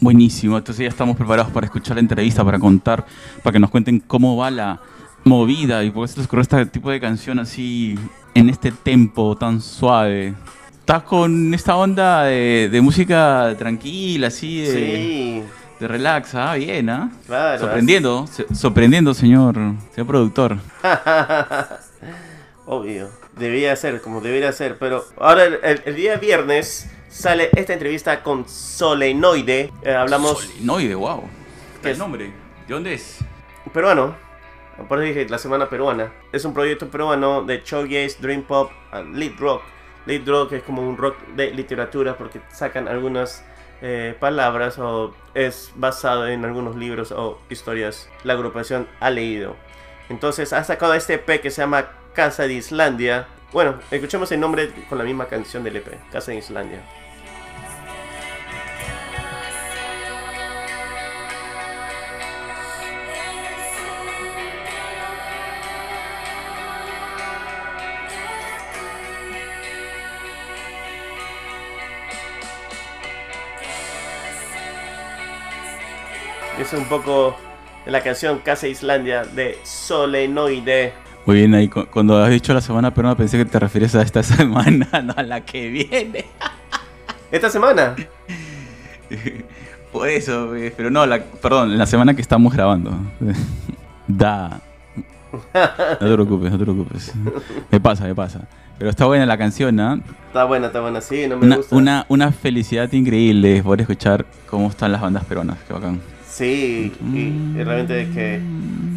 Buenísimo, 0.00 0.58
entonces 0.58 0.82
ya 0.82 0.88
estamos 0.88 1.16
preparados 1.16 1.50
para 1.52 1.66
escuchar 1.66 1.96
la 1.96 2.00
entrevista, 2.00 2.44
para 2.44 2.58
contar, 2.58 3.06
para 3.42 3.52
que 3.52 3.58
nos 3.60 3.70
cuenten 3.70 4.00
cómo 4.00 4.36
va 4.36 4.50
la 4.50 4.80
movida 5.24 5.84
y 5.84 5.90
por 5.90 6.06
qué 6.06 6.12
se 6.12 6.18
les 6.18 6.26
ocurrió 6.26 6.42
este 6.42 6.66
tipo 6.66 6.90
de 6.90 7.00
canción 7.00 7.38
así 7.38 7.98
en 8.34 8.48
este 8.48 8.70
tempo 8.72 9.36
tan 9.36 9.60
suave. 9.60 10.34
Estás 10.80 11.02
con 11.04 11.54
esta 11.54 11.76
onda 11.76 12.24
de, 12.24 12.68
de 12.70 12.80
música 12.80 13.54
tranquila, 13.58 14.28
así 14.28 14.62
de, 14.62 14.72
Sí, 14.72 15.42
de 15.78 15.88
relax, 15.88 16.34
ah, 16.34 16.54
bien, 16.54 16.90
¿ah? 16.90 17.10
claro. 17.26 17.60
Sorprendiendo, 17.60 18.26
sorprendiendo, 18.54 19.14
señor, 19.14 19.54
señor 19.94 20.06
productor. 20.06 20.56
Obvio. 22.66 23.08
Debía 23.36 23.74
ser, 23.76 24.00
como 24.02 24.20
debería 24.20 24.52
ser. 24.52 24.76
Pero 24.78 25.04
ahora, 25.18 25.44
el, 25.44 25.58
el- 25.62 25.82
el 25.86 25.96
día 25.96 26.16
viernes, 26.16 26.90
sale 27.08 27.50
esta 27.56 27.72
entrevista 27.72 28.22
con 28.22 28.48
Solenoide. 28.48 29.72
Eh, 29.82 29.94
hablamos 29.94 30.40
Solenoide, 30.44 30.94
wow. 30.94 31.22
¿Qué 31.22 31.82
¿Qué 31.82 31.90
es? 31.92 31.98
nombre? 31.98 32.26
¿De 32.66 32.74
dónde 32.74 32.94
es? 32.94 33.18
peruano. 33.72 34.14
Por 34.88 35.00
dije 35.00 35.26
la 35.28 35.38
semana 35.38 35.68
peruana. 35.68 36.12
Es 36.32 36.44
un 36.44 36.54
proyecto 36.54 36.88
peruano 36.88 37.42
de 37.42 37.62
showgaze, 37.64 38.16
dream 38.20 38.42
pop, 38.42 38.70
and 38.92 39.16
lead 39.16 39.38
rock. 39.38 39.62
Lead 40.06 40.26
rock 40.26 40.52
es 40.52 40.62
como 40.62 40.82
un 40.82 40.96
rock 40.96 41.16
de 41.36 41.50
literatura 41.52 42.16
porque 42.16 42.40
sacan 42.50 42.88
algunas 42.88 43.44
eh, 43.82 44.14
palabras 44.18 44.78
o 44.78 45.14
es 45.34 45.72
basado 45.74 46.28
en 46.28 46.44
algunos 46.44 46.76
libros 46.76 47.12
o 47.12 47.38
historias 47.48 48.08
la 48.24 48.34
agrupación 48.34 48.86
ha 49.00 49.10
leído. 49.10 49.56
Entonces 50.08 50.52
ha 50.52 50.64
sacado 50.64 50.94
este 50.94 51.14
EP 51.14 51.40
que 51.40 51.50
se 51.50 51.62
llama 51.62 51.90
Casa 52.14 52.44
de 52.44 52.54
Islandia. 52.54 53.28
Bueno, 53.52 53.78
escuchemos 53.90 54.30
el 54.32 54.40
nombre 54.40 54.70
con 54.88 54.98
la 54.98 55.04
misma 55.04 55.26
canción 55.26 55.64
del 55.64 55.76
EP, 55.76 55.88
Casa 56.10 56.32
de 56.32 56.38
Islandia. 56.38 56.82
Es 76.60 76.72
un 76.74 76.84
poco 76.84 77.36
de 77.86 77.90
la 77.90 78.02
canción 78.02 78.38
Casa 78.40 78.68
Islandia 78.68 79.24
de 79.24 79.58
Solenoide. 79.64 80.92
Muy 81.26 81.36
bien, 81.36 81.54
ahí 81.54 81.68
cu- 81.68 81.86
cuando 81.90 82.22
has 82.22 82.30
dicho 82.30 82.52
la 82.52 82.60
semana 82.60 82.92
peruana 82.92 83.16
pensé 83.16 83.38
que 83.38 83.44
te 83.44 83.58
referías 83.58 83.94
a 83.94 84.02
esta 84.02 84.22
semana, 84.22 84.86
no 85.02 85.14
a 85.16 85.22
la 85.22 85.40
que 85.44 85.68
viene. 85.68 86.26
Esta 87.30 87.48
semana. 87.48 87.94
Por 89.92 90.08
eso, 90.08 90.54
eh, 90.56 90.72
pero 90.76 90.90
no, 90.90 91.04
la, 91.06 91.20
perdón, 91.22 91.76
la 91.78 91.86
semana 91.86 92.14
que 92.14 92.22
estamos 92.22 92.52
grabando. 92.52 92.92
Da. 94.06 94.60
No 95.52 95.96
te 96.08 96.14
preocupes, 96.14 96.50
no 96.52 96.58
te 96.58 96.64
preocupes. 96.64 97.12
Me 97.70 97.80
pasa, 97.80 98.04
me 98.04 98.14
pasa. 98.14 98.42
Pero 98.78 98.90
está 98.90 99.06
buena 99.06 99.26
la 99.26 99.36
canción, 99.38 99.78
¿ah? 99.80 99.98
Está 100.28 100.44
buena, 100.44 100.66
está 100.68 100.80
buena, 100.80 101.00
sí, 101.00 101.26
no 101.28 101.36
me 101.36 101.46
Una, 101.46 101.56
gusta. 101.56 101.76
una, 101.76 102.06
una 102.08 102.32
felicidad 102.32 102.90
increíble 102.92 103.62
poder 103.62 103.82
escuchar 103.82 104.26
cómo 104.48 104.68
están 104.68 104.90
las 104.92 105.00
bandas 105.00 105.24
peruanas. 105.24 105.58
Qué 105.66 105.72
bacán. 105.72 106.00
Sí, 106.40 106.90
y, 107.12 107.18
y 107.18 107.62
realmente 107.64 108.08
que, 108.14 108.40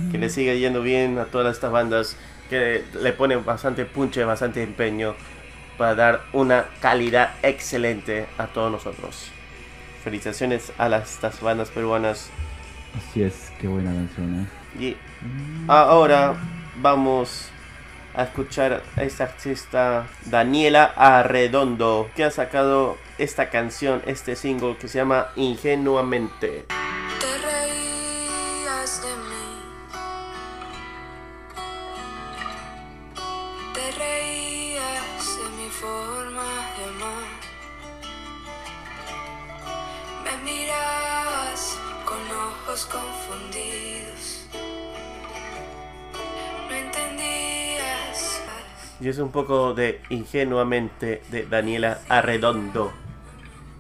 que 0.10 0.18
le 0.18 0.30
siga 0.30 0.54
yendo 0.54 0.82
bien 0.82 1.20
a 1.20 1.26
todas 1.26 1.54
estas 1.54 1.74
bandas 1.74 2.16
que 2.50 2.86
le 3.02 3.12
ponen 3.12 3.44
bastante 3.44 3.84
punche, 3.84 4.24
bastante 4.24 4.64
empeño 4.64 5.14
para 5.78 5.94
dar 5.94 6.22
una 6.32 6.68
calidad 6.80 7.34
excelente 7.44 8.28
a 8.38 8.48
todos 8.48 8.72
nosotros. 8.72 9.30
Felicitaciones 10.06 10.72
a 10.78 10.88
las, 10.88 11.16
estas 11.16 11.42
bandas 11.42 11.70
peruanas. 11.70 12.30
Así 12.98 13.24
es, 13.24 13.52
qué 13.60 13.68
buena 13.68 13.92
canción, 13.92 14.48
¿eh? 14.80 14.82
Y 14.82 14.98
ahora 15.68 16.36
vamos 16.82 17.50
a 18.16 18.24
escuchar 18.24 18.84
a 18.96 19.04
esta 19.04 19.26
artista 19.26 20.08
Daniela 20.28 20.94
Arredondo 20.96 22.10
que 22.16 22.24
ha 22.24 22.32
sacado 22.32 22.98
esta 23.18 23.50
canción, 23.50 24.02
este 24.06 24.38
single 24.38 24.78
que 24.78 24.88
se 24.88 25.00
llama 25.00 25.28
Ingenuamente. 25.36 26.68
Un 49.24 49.32
poco 49.32 49.74
de 49.74 50.02
Ingenuamente 50.10 51.22
de 51.32 51.46
Daniela 51.46 52.00
Arredondo. 52.10 52.92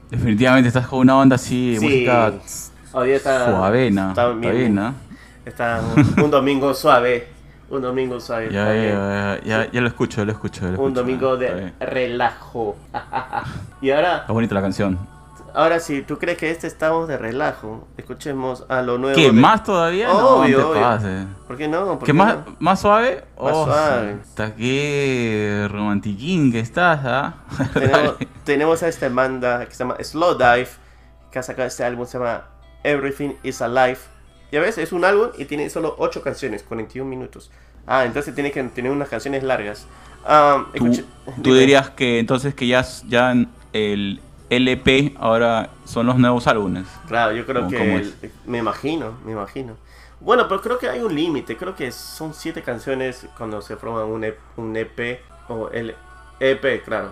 Definitivamente 0.10 0.68
estás 0.68 0.88
con 0.88 1.00
una 1.00 1.16
banda 1.16 1.36
así, 1.36 1.76
Sí, 1.80 1.86
música 1.86 2.34
hoy 2.94 3.12
está 3.12 3.46
suavena. 3.50 4.10
está 4.10 4.30
bien. 4.30 4.56
bien. 4.76 4.94
Está 5.46 5.82
un, 5.96 6.24
un 6.26 6.32
domingo 6.32 6.74
suave, 6.74 7.28
un 7.70 7.82
domingo 7.82 8.20
suave. 8.20 8.50
Ya, 8.52 8.74
ya, 8.74 8.84
ya, 8.84 9.40
ya, 9.44 9.72
ya 9.72 9.82
lo 9.82 9.88
escucho, 9.88 10.24
lo 10.24 10.32
escucho. 10.32 10.62
lo 10.62 10.68
Un 10.70 10.74
escucho, 10.76 10.94
domingo 11.02 11.38
de 11.38 11.74
relajo. 11.80 12.78
y 13.82 13.90
ahora 13.92 14.18
Está 14.20 14.34
bonita 14.34 14.56
la 14.56 14.62
canción. 14.62 14.98
Ahora, 15.56 15.80
si 15.80 16.02
tú 16.02 16.18
crees 16.18 16.38
que 16.40 16.50
este 16.50 16.66
estamos 16.66 17.08
de 17.08 17.18
relajo, 17.18 17.88
escuchemos 17.98 18.66
a 18.70 18.82
lo 18.82 18.98
nuevo. 18.98 19.16
¿Qué? 19.16 19.26
de- 19.28 19.32
¿Más 19.34 19.64
todavía? 19.64 20.12
Obvio, 20.12 20.60
no, 20.60 20.70
obvio. 20.70 21.28
¿Por 21.48 21.58
qué 21.58 21.68
no? 21.68 21.86
¿Por 21.86 22.00
¿Qué 22.00 22.06
qué 22.08 22.14
más, 22.14 22.38
no? 22.38 22.56
más 22.60 22.82
suave? 22.82 23.24
Más 23.40 23.54
Oh, 23.54 23.66
suave. 23.66 24.18
Hasta 24.22 24.56
qué 24.56 25.68
romantiquín 25.70 26.52
que 26.52 26.60
estás, 26.60 27.02
¿ah? 27.04 27.36
tenemos, 28.44 28.82
a 28.82 28.88
esta 28.88 29.08
banda 29.10 29.66
que 29.68 29.72
se 29.76 29.80
llama 29.84 29.98
Slow 30.04 30.36
Dive, 30.38 30.70
que 31.32 31.40
ha 31.40 31.44
sacado 31.44 31.68
este 31.68 31.84
álbum, 31.84 32.06
se 32.08 32.18
llama 32.18 32.46
Everything 32.84 33.34
is 33.44 33.62
Alive. 33.62 34.00
Ya 34.52 34.60
ves, 34.60 34.78
es 34.78 34.92
un 34.92 35.06
álbum 35.06 35.30
y 35.38 35.46
tiene 35.46 35.70
solo 35.70 35.96
8 36.00 36.22
canciones, 36.22 36.64
41 36.64 37.08
minutos. 37.10 37.52
Ah, 37.86 38.06
entonces 38.06 38.34
tiene 38.34 38.52
que 38.52 38.64
tener 38.64 38.92
unas 38.92 39.10
canciones 39.10 39.44
largas. 39.44 39.86
Ah, 40.26 40.66
¿Tú, 40.76 41.04
tú 41.44 41.54
dirías 41.54 41.90
que 41.92 42.18
entonces 42.20 42.56
que 42.56 42.66
ya, 42.68 42.84
ya 43.08 43.34
el 43.74 44.20
LP 44.56 45.16
ahora 45.20 45.70
son 45.86 46.06
los 46.08 46.18
nuevos 46.18 46.48
álbumes. 46.48 46.86
Claro, 47.08 47.34
yo 47.34 47.46
creo 47.46 47.64
¿Cómo- 47.64 47.78
que... 47.78 47.96
el- 47.96 48.14
me 48.46 48.58
imagino, 48.60 49.18
me 49.26 49.32
imagino. 49.34 49.76
Bueno, 50.20 50.48
pero 50.48 50.62
creo 50.62 50.80
que 50.80 50.88
hay 50.90 51.02
un 51.02 51.14
límite. 51.14 51.58
Creo 51.58 51.76
que 51.76 51.92
son 51.92 52.34
7 52.34 52.62
canciones 52.62 53.28
cuando 53.38 53.62
se 53.62 53.76
forma 53.76 54.06
un, 54.06 54.24
E- 54.24 54.38
un 54.58 54.76
EP 54.78 55.20
o 55.50 55.70
el 55.70 55.96
EP, 56.40 56.82
claro. 56.84 57.10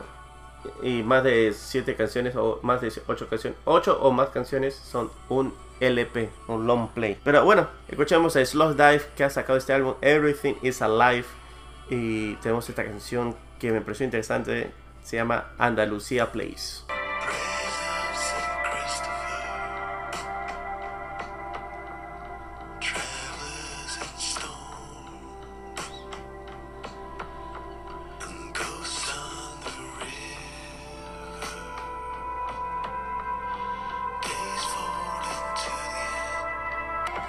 Y 0.83 1.01
más 1.03 1.23
de 1.23 1.53
7 1.53 1.95
canciones 1.95 2.35
o 2.35 2.59
más 2.63 2.79
de 2.81 2.91
8 3.07 3.27
canciones. 3.27 3.57
8 3.65 3.99
o 4.01 4.11
más 4.11 4.29
canciones 4.29 4.75
son 4.75 5.09
un 5.27 5.53
LP, 5.79 6.29
un 6.47 6.67
long 6.67 6.87
play. 6.89 7.17
Pero 7.23 7.43
bueno, 7.43 7.67
escuchamos 7.87 8.35
a 8.35 8.45
Slow 8.45 8.73
Dive 8.73 9.01
que 9.17 9.23
ha 9.23 9.29
sacado 9.29 9.57
este 9.57 9.73
álbum 9.73 9.95
Everything 10.01 10.53
is 10.61 10.81
Alive. 10.81 11.25
Y 11.89 12.35
tenemos 12.35 12.69
esta 12.69 12.85
canción 12.85 13.35
que 13.59 13.71
me 13.71 13.81
pareció 13.81 14.05
interesante. 14.05 14.71
Se 15.03 15.17
llama 15.17 15.47
Andalucía 15.57 16.31
Place. 16.31 16.83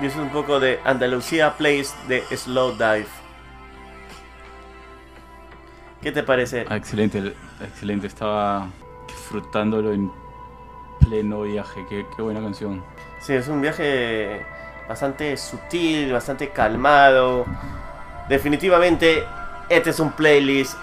Y 0.03 0.07
es 0.07 0.17
un 0.17 0.31
poco 0.31 0.59
de 0.59 0.81
Andalucía 0.85 1.57
Place 1.57 1.91
de 2.09 2.23
Slow 2.37 2.73
Dive. 2.73 3.07
¿Qué 6.01 6.11
te 6.11 6.25
parece? 6.25 6.67
Ah, 6.69 6.77
excelente, 6.77 7.33
excelente. 7.61 8.09
Estaba 8.09 8.67
disfrutándolo 9.07 9.93
en 9.93 10.11
pleno 10.99 11.43
viaje. 11.43 11.87
Qué, 11.89 12.05
qué 12.17 12.23
buena 12.23 12.41
canción. 12.41 12.83
Sí, 13.21 13.35
es 13.35 13.47
un 13.47 13.61
viaje 13.61 14.45
bastante 14.89 15.37
sutil, 15.37 16.13
bastante 16.13 16.49
calmado. 16.51 17.47
Definitivamente, 18.29 19.23
este 19.69 19.91
es 19.91 20.01
un 20.01 20.11
playlist, 20.11 20.77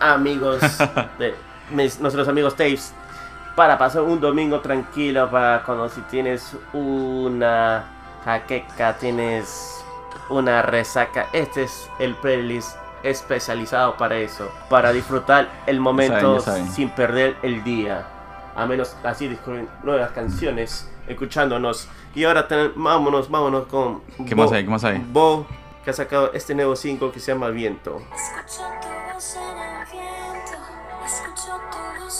amigos 0.00 0.60
de 1.18 1.34
mis- 1.70 1.98
nuestros 1.98 2.28
amigos 2.28 2.54
Tapes, 2.56 2.92
para 3.56 3.78
pasar 3.78 4.02
un 4.02 4.20
domingo 4.20 4.60
tranquilo, 4.60 5.30
para 5.30 5.62
cuando 5.62 5.88
si 5.88 6.02
tienes 6.02 6.54
una 6.74 7.84
jaqueca, 8.24 8.96
tienes 8.98 9.84
una 10.28 10.62
resaca. 10.62 11.28
Este 11.32 11.64
es 11.64 11.88
el 11.98 12.14
playlist 12.16 12.76
especializado 13.02 13.96
para 13.96 14.16
eso, 14.16 14.50
para 14.70 14.92
disfrutar 14.92 15.48
el 15.66 15.78
momento 15.80 16.38
ya 16.38 16.40
saben. 16.44 16.70
sin 16.72 16.88
perder 16.90 17.36
el 17.42 17.62
día. 17.62 18.06
A 18.56 18.66
menos 18.66 18.96
así 19.04 19.28
descubren 19.28 19.68
nuevas 19.82 20.10
canciones, 20.12 20.88
escuchándonos. 21.06 21.88
Y 22.14 22.24
ahora 22.24 22.46
ten- 22.48 22.72
vámonos, 22.76 23.28
vámonos 23.30 23.66
con 23.66 24.00
¿Qué 24.26 24.34
más 24.34 24.50
hay? 24.52 24.64
¿Qué 24.64 24.70
más 24.70 24.84
hay? 24.84 25.04
Bo, 25.12 25.44
que 25.84 25.90
ha 25.90 25.92
sacado 25.92 26.30
este 26.32 26.54
nuevo 26.54 26.74
single 26.76 27.10
que 27.10 27.20
se 27.20 27.32
llama 27.32 27.48
Viento. 27.48 28.00
Escucho 28.14 28.62
tu 28.80 29.12
voz 29.12 29.36
en 29.36 29.58
el 29.58 29.86
viento, 29.92 30.58
escucho 31.04 31.60
tu 31.70 32.04
voz 32.04 32.13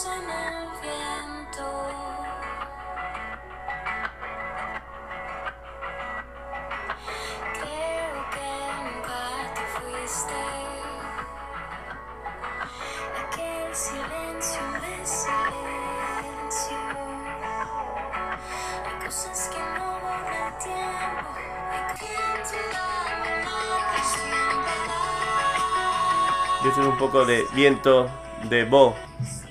Y 26.75 26.77
este 26.77 26.89
es 26.89 26.93
un 26.93 26.99
poco 26.99 27.25
de 27.25 27.45
Viento 27.55 28.11
de 28.49 28.65
Bo. 28.65 28.97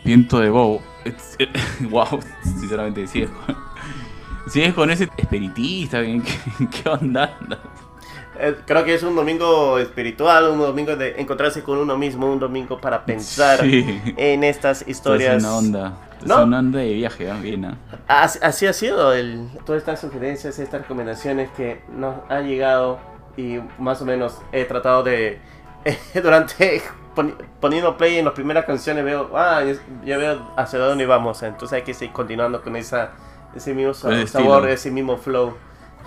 Viento 0.04 0.40
de 0.40 0.50
Bow. 0.50 0.82
wow, 1.90 2.20
sinceramente, 2.44 3.08
sigues 3.08 3.30
con, 3.30 3.56
sigues 4.50 4.74
con 4.74 4.92
ese 4.92 5.08
espiritista. 5.16 6.02
¿Qué, 6.02 6.22
qué, 6.22 6.68
qué 6.68 6.90
onda? 6.90 7.38
Creo 8.66 8.84
que 8.84 8.96
es 8.96 9.04
un 9.04 9.16
domingo 9.16 9.80
espiritual, 9.80 10.50
un 10.50 10.60
domingo 10.60 10.98
de 10.98 11.22
encontrarse 11.22 11.64
con 11.64 11.78
uno 11.78 11.98
mismo, 11.98 12.30
un 12.30 12.40
domingo 12.40 12.82
para 12.82 13.06
pensar 13.06 13.62
Sí. 13.62 14.02
en 14.18 14.44
estas 14.44 14.86
historias. 14.86 15.38
Es 15.38 15.44
una 15.44 15.56
onda. 15.56 15.94
Es 16.20 16.28
¿No? 16.28 16.44
una 16.44 16.60
onda 16.60 16.80
de 16.80 16.94
viaje, 16.94 17.32
¿ah? 17.32 17.38
bien. 17.42 17.64
¿ah? 17.66 17.78
Así, 18.08 18.40
así 18.42 18.66
ha 18.66 18.74
sido 18.74 19.14
el, 19.14 19.48
todas 19.66 19.80
estas 19.82 20.02
sugerencias, 20.02 20.60
estas 20.60 20.82
recomendaciones 20.82 21.50
que 21.52 21.82
nos 21.96 22.16
han 22.30 22.48
llegado 22.48 23.00
y 23.38 23.60
más 23.80 24.02
o 24.02 24.06
menos 24.06 24.40
he 24.52 24.66
tratado 24.66 25.04
de 25.04 25.40
durante 26.22 26.82
poni- 27.16 27.36
poniendo 27.60 27.96
play 27.98 28.18
en 28.18 28.26
las 28.26 28.34
primeras 28.34 28.66
canciones 28.66 29.04
veo 29.06 29.32
ah 29.36 29.62
ya, 30.06 30.18
veo 30.18 30.52
hacia 30.58 30.80
dónde 30.80 31.06
vamos. 31.06 31.42
Entonces 31.44 31.78
hay 31.78 31.82
que 31.84 31.94
seguir 31.94 32.14
continuando 32.14 32.62
con 32.62 32.76
esa 32.76 33.12
ese 33.56 33.74
mismo 33.74 33.94
sabor 33.94 34.18
estilo. 34.20 34.68
ese 34.68 34.92
mismo 34.92 35.18
flow. 35.18 35.56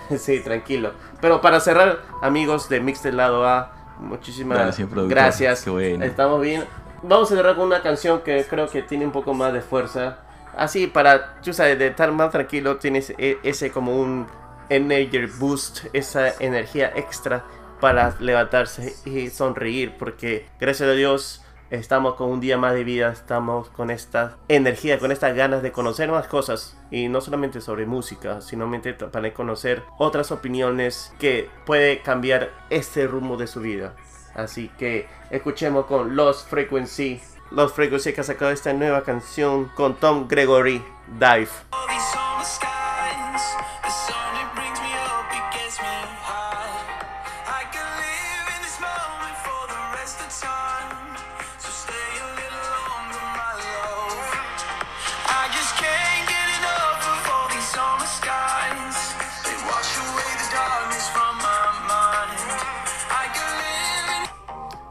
Sí 0.17 0.39
tranquilo. 0.41 0.91
Pero 1.19 1.41
para 1.41 1.59
cerrar 1.59 1.99
amigos 2.21 2.69
de 2.69 2.79
Mix 2.79 3.03
del 3.03 3.17
lado 3.17 3.45
A 3.45 3.71
muchísimas 3.99 4.57
Gracias, 4.57 4.89
gracias. 5.09 5.67
Bueno. 5.67 6.05
estamos 6.05 6.41
bien. 6.41 6.63
Vamos 7.03 7.31
a 7.31 7.35
cerrar 7.35 7.55
con 7.55 7.65
una 7.65 7.81
canción 7.81 8.21
que 8.21 8.45
creo 8.49 8.69
que 8.69 8.81
tiene 8.83 9.05
un 9.05 9.11
poco 9.11 9.33
más 9.33 9.53
de 9.53 9.61
fuerza. 9.61 10.19
Así, 10.55 10.87
para, 10.87 11.35
tú 11.41 11.53
sabes, 11.53 11.77
de 11.77 11.87
estar 11.87 12.11
más 12.11 12.31
tranquilo, 12.31 12.77
tienes 12.77 13.11
e- 13.17 13.37
ese 13.43 13.69
como 13.71 13.99
un 13.99 14.25
energy 14.69 15.25
boost, 15.39 15.85
esa 15.93 16.29
energía 16.39 16.91
extra 16.95 17.43
para 17.79 18.15
levantarse 18.19 18.95
y 19.05 19.29
sonreír, 19.29 19.95
porque 19.97 20.47
gracias 20.59 20.89
a 20.89 20.93
Dios 20.93 21.43
estamos 21.69 22.15
con 22.15 22.29
un 22.29 22.39
día 22.39 22.57
más 22.57 22.73
de 22.73 22.83
vida, 22.83 23.11
estamos 23.11 23.69
con 23.69 23.91
esta 23.91 24.37
energía, 24.47 24.99
con 24.99 25.11
estas 25.11 25.35
ganas 25.35 25.61
de 25.61 25.71
conocer 25.71 26.09
más 26.09 26.27
cosas, 26.27 26.77
y 26.91 27.09
no 27.09 27.21
solamente 27.21 27.61
sobre 27.61 27.85
música, 27.85 28.41
sino 28.41 28.71
para 29.11 29.33
conocer 29.33 29.83
otras 29.97 30.31
opiniones 30.31 31.13
que 31.19 31.49
puede 31.65 32.01
cambiar 32.01 32.51
este 32.69 33.07
rumbo 33.07 33.37
de 33.37 33.47
su 33.47 33.59
vida. 33.59 33.95
Así 34.33 34.69
que 34.77 35.07
escuchemos 35.31 35.85
con 35.85 36.15
Lost 36.15 36.49
Frequency. 36.49 37.19
Lost 37.51 37.75
Frequency 37.75 38.13
que 38.13 38.21
ha 38.21 38.23
sacado 38.23 38.51
esta 38.51 38.71
nueva 38.73 39.03
canción 39.03 39.65
con 39.75 39.95
Tom 39.95 40.27
Gregory, 40.27 40.83
Dive. 41.19 41.49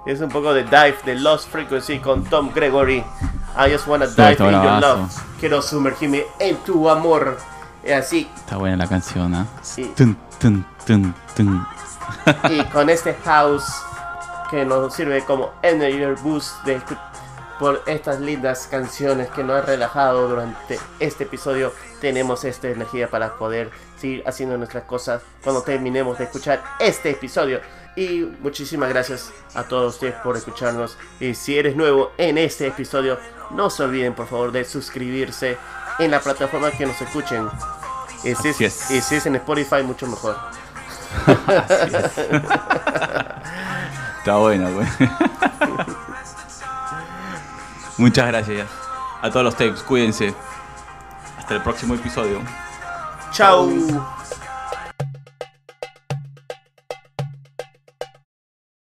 Es 0.07 0.21
un 0.21 0.29
poco 0.29 0.55
de 0.55 0.62
Dive 0.62 0.97
de 1.05 1.16
Lost 1.16 1.51
Frequency 1.51 1.99
con 1.99 2.23
Tom 2.25 2.53
Gregory. 2.55 3.05
I 3.59 3.73
just 3.73 3.88
wanna 3.88 4.07
dive 4.07 4.33
está 4.33 4.47
in 4.47 4.53
your 4.53 4.81
love. 4.81 5.11
Quiero 5.40 5.61
sumergirme 5.61 6.25
en 6.38 6.57
tu 6.59 6.88
amor. 6.88 7.38
Y 7.85 7.90
así, 7.90 8.31
Está 8.37 8.57
buena 8.57 8.77
la 8.77 8.87
canción, 8.87 9.35
¿ah? 9.35 9.47
Sí. 9.62 9.92
Tun, 9.97 10.16
tun, 10.38 10.64
tun, 10.87 11.14
y 12.51 12.62
con 12.66 12.88
este 12.88 13.14
house 13.25 13.64
que 14.51 14.64
nos 14.64 14.95
sirve 14.95 15.25
como 15.25 15.51
energy 15.62 16.05
boost 16.23 16.62
de 16.64 16.81
por 17.59 17.83
estas 17.87 18.21
lindas 18.21 18.69
canciones 18.71 19.29
que 19.31 19.42
nos 19.42 19.61
han 19.61 19.66
relajado 19.66 20.29
durante 20.29 20.79
este 21.01 21.25
episodio 21.25 21.73
tenemos 22.01 22.45
esta 22.45 22.69
energía 22.69 23.09
para 23.09 23.35
poder 23.35 23.71
seguir 23.99 24.23
haciendo 24.27 24.57
nuestras 24.59 24.85
cosas 24.85 25.23
cuando 25.42 25.62
terminemos 25.62 26.19
de 26.19 26.25
escuchar 26.25 26.62
este 26.79 27.11
episodio 27.11 27.61
y 27.97 28.21
muchísimas 28.40 28.90
gracias 28.90 29.33
a 29.55 29.64
todos 29.64 29.95
ustedes 29.95 30.14
por 30.16 30.37
escucharnos 30.37 30.99
y 31.19 31.35
si 31.35 31.59
eres 31.59 31.77
nuevo 31.77 32.12
en 32.19 32.37
este 32.37 32.66
episodio 32.66 33.19
no 33.51 33.71
se 33.71 33.85
olviden 33.85 34.14
por 34.14 34.27
favor 34.27 34.53
de 34.53 34.64
suscribirse 34.64 35.57
en 35.99 36.11
la 36.11 36.21
plataforma 36.21 36.71
que 36.73 36.85
nos 36.85 37.01
escuchen. 37.01 37.49
Y 38.23 38.35
si 38.35 38.49
Así 38.51 38.64
es, 38.64 38.71
es. 38.90 38.90
y 38.90 39.01
si 39.01 39.14
es 39.14 39.25
en 39.27 39.37
Spotify, 39.37 39.83
mucho 39.83 40.07
mejor. 40.07 40.37
Está 44.19 44.37
buena, 44.38 44.69
güey. 44.71 44.87
Muchas 47.98 48.26
gracias. 48.28 48.68
A 49.22 49.30
todos 49.30 49.44
los 49.44 49.56
tapes, 49.56 49.82
cuídense. 49.82 50.35
Hasta 51.38 51.54
el 51.54 51.62
próximo 51.62 51.94
episodio. 51.94 52.40
Chao. 53.32 53.70